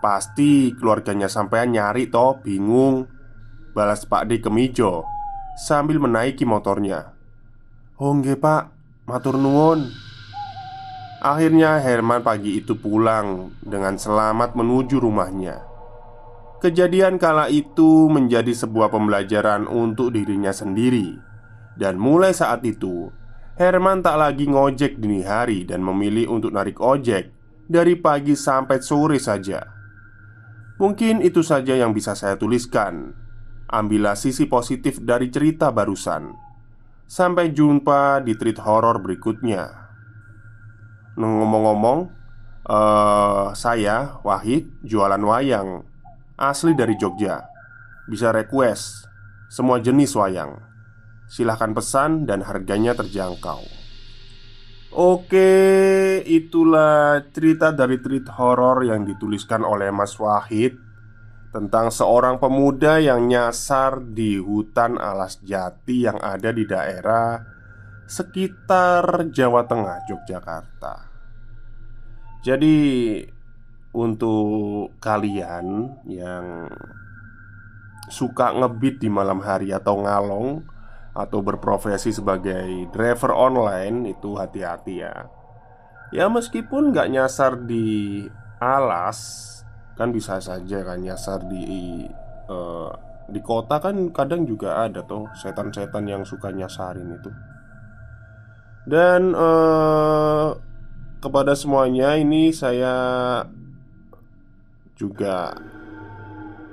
Pasti 0.00 0.72
keluarganya 0.74 1.28
sampean 1.28 1.76
nyari 1.76 2.08
toh 2.08 2.40
bingung. 2.40 3.04
Balas 3.76 4.02
Pak 4.08 4.26
D 4.26 4.42
Kemijo 4.42 5.06
Sambil 5.54 6.00
menaiki 6.00 6.48
motornya. 6.48 7.12
Oh 8.00 8.16
nge 8.16 8.34
pak. 8.40 8.72
Matur 9.04 9.36
nuwun 9.36 10.09
Akhirnya 11.20 11.76
Herman 11.84 12.24
pagi 12.24 12.64
itu 12.64 12.74
pulang 12.80 13.52
Dengan 13.60 14.00
selamat 14.00 14.56
menuju 14.56 14.98
rumahnya 14.98 15.60
Kejadian 16.64 17.20
kala 17.20 17.52
itu 17.52 18.08
menjadi 18.08 18.52
sebuah 18.56 18.88
pembelajaran 18.88 19.68
untuk 19.68 20.16
dirinya 20.16 20.52
sendiri 20.52 21.20
Dan 21.76 22.00
mulai 22.00 22.32
saat 22.32 22.64
itu 22.64 23.12
Herman 23.60 24.00
tak 24.00 24.16
lagi 24.16 24.48
ngojek 24.48 24.96
dini 24.96 25.20
hari 25.20 25.68
dan 25.68 25.84
memilih 25.84 26.32
untuk 26.32 26.48
narik 26.48 26.80
ojek 26.80 27.28
dari 27.68 27.92
pagi 27.92 28.32
sampai 28.32 28.80
sore 28.80 29.20
saja. 29.20 29.60
Mungkin 30.80 31.20
itu 31.20 31.44
saja 31.44 31.76
yang 31.76 31.92
bisa 31.92 32.16
saya 32.16 32.40
tuliskan. 32.40 33.12
Ambillah 33.68 34.16
sisi 34.16 34.48
positif 34.48 35.04
dari 35.04 35.28
cerita 35.28 35.68
barusan. 35.68 36.32
Sampai 37.04 37.52
jumpa 37.52 38.24
di 38.24 38.32
treat 38.32 38.56
horor 38.64 39.04
berikutnya. 39.04 39.89
Ngomong-ngomong, 41.18 41.98
uh, 42.70 43.50
saya 43.56 44.20
Wahid 44.22 44.70
jualan 44.84 45.22
wayang 45.22 45.82
asli 46.38 46.76
dari 46.76 46.94
Jogja. 46.94 47.46
Bisa 48.06 48.34
request 48.34 49.06
semua 49.50 49.82
jenis 49.82 50.14
wayang. 50.14 50.70
Silahkan 51.30 51.70
pesan 51.70 52.26
dan 52.26 52.42
harganya 52.42 52.90
terjangkau 52.90 53.62
Oke, 54.90 56.18
itulah 56.26 57.22
cerita 57.30 57.70
dari 57.70 58.02
treat 58.02 58.26
horor 58.34 58.82
yang 58.82 59.06
dituliskan 59.06 59.62
oleh 59.62 59.94
Mas 59.94 60.18
Wahid 60.18 60.74
Tentang 61.54 61.94
seorang 61.94 62.42
pemuda 62.42 62.98
yang 62.98 63.30
nyasar 63.30 64.02
di 64.02 64.42
hutan 64.42 64.98
alas 64.98 65.38
jati 65.46 66.10
yang 66.10 66.18
ada 66.18 66.50
di 66.50 66.66
daerah 66.66 67.38
sekitar 68.10 69.30
Jawa 69.30 69.70
Tengah, 69.70 70.02
Yogyakarta 70.10 71.06
Jadi 72.42 72.76
untuk 73.94 74.98
kalian 74.98 75.98
yang 76.10 76.66
suka 78.10 78.50
ngebit 78.50 78.98
di 78.98 79.06
malam 79.06 79.38
hari 79.38 79.70
atau 79.70 80.02
ngalong 80.02 80.66
atau 81.14 81.38
berprofesi 81.42 82.10
sebagai 82.10 82.90
driver 82.90 83.30
online 83.34 84.14
itu 84.14 84.34
hati-hati 84.34 84.94
ya. 85.02 85.14
Ya 86.10 86.26
meskipun 86.26 86.90
nggak 86.90 87.10
nyasar 87.14 87.62
di 87.66 88.26
alas 88.58 89.46
kan 89.94 90.10
bisa 90.10 90.42
saja 90.42 90.82
kan 90.82 90.98
nyasar 90.98 91.46
di 91.46 92.02
uh, 92.50 92.90
di 93.30 93.38
kota 93.38 93.78
kan 93.78 94.10
kadang 94.10 94.42
juga 94.42 94.82
ada 94.86 95.06
tuh 95.06 95.30
setan-setan 95.38 96.02
yang 96.10 96.22
suka 96.26 96.50
nyasarin 96.50 97.14
itu. 97.14 97.30
Dan 98.88 99.36
uh, 99.36 100.56
kepada 101.20 101.52
semuanya 101.52 102.16
ini 102.16 102.48
saya 102.50 102.94
juga 104.96 105.52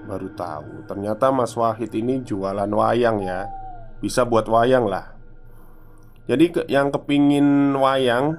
baru 0.07 0.31
tahu. 0.31 0.87
Ternyata 0.87 1.31
Mas 1.35 1.51
Wahid 1.55 1.91
ini 1.91 2.23
jualan 2.23 2.71
wayang 2.71 3.19
ya. 3.23 3.47
Bisa 3.99 4.23
buat 4.23 4.47
wayang 4.47 4.87
lah. 4.87 5.15
Jadi 6.27 6.67
yang 6.67 6.91
kepingin 6.91 7.71
wayang 7.79 8.35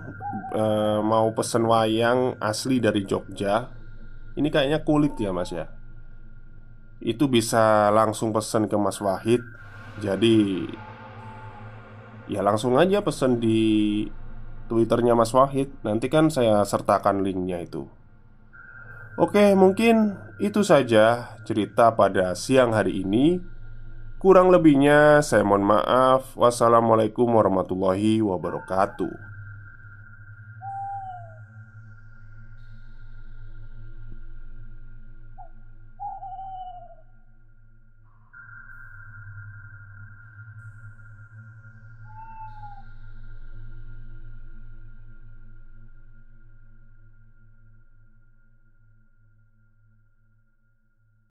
e, 0.53 0.65
Mau 1.01 1.33
pesen 1.33 1.65
wayang 1.65 2.37
asli 2.37 2.85
dari 2.85 3.09
Jogja 3.09 3.65
Ini 4.37 4.45
kayaknya 4.53 4.85
kulit 4.85 5.17
ya 5.17 5.33
mas 5.33 5.57
ya? 5.57 5.73
Itu 7.01 7.33
bisa 7.33 7.89
langsung 7.95 8.35
pesen 8.35 8.67
ke 8.67 8.75
Mas 8.75 8.99
Wahid. 8.99 9.39
Jadi 10.03 10.67
Ya 12.29 12.45
langsung 12.45 12.77
aja 12.77 13.01
pesen 13.01 13.41
di 13.41 14.05
Twitternya 14.69 15.17
Mas 15.17 15.33
Wahid. 15.33 15.73
Nanti 15.81 16.13
kan 16.13 16.29
saya 16.29 16.61
sertakan 16.65 17.25
linknya 17.25 17.65
itu. 17.65 17.89
Oke 19.19 19.57
mungkin 19.59 20.15
itu 20.39 20.63
saja 20.63 21.35
cerita 21.43 21.97
pada 21.97 22.37
siang 22.39 22.77
hari 22.77 23.03
ini. 23.03 23.41
Kurang 24.21 24.53
lebihnya 24.53 25.25
saya 25.25 25.43
mohon 25.43 25.65
maaf. 25.65 26.37
Wassalamualaikum 26.37 27.27
warahmatullahi 27.27 28.21
wabarakatuh 28.23 29.28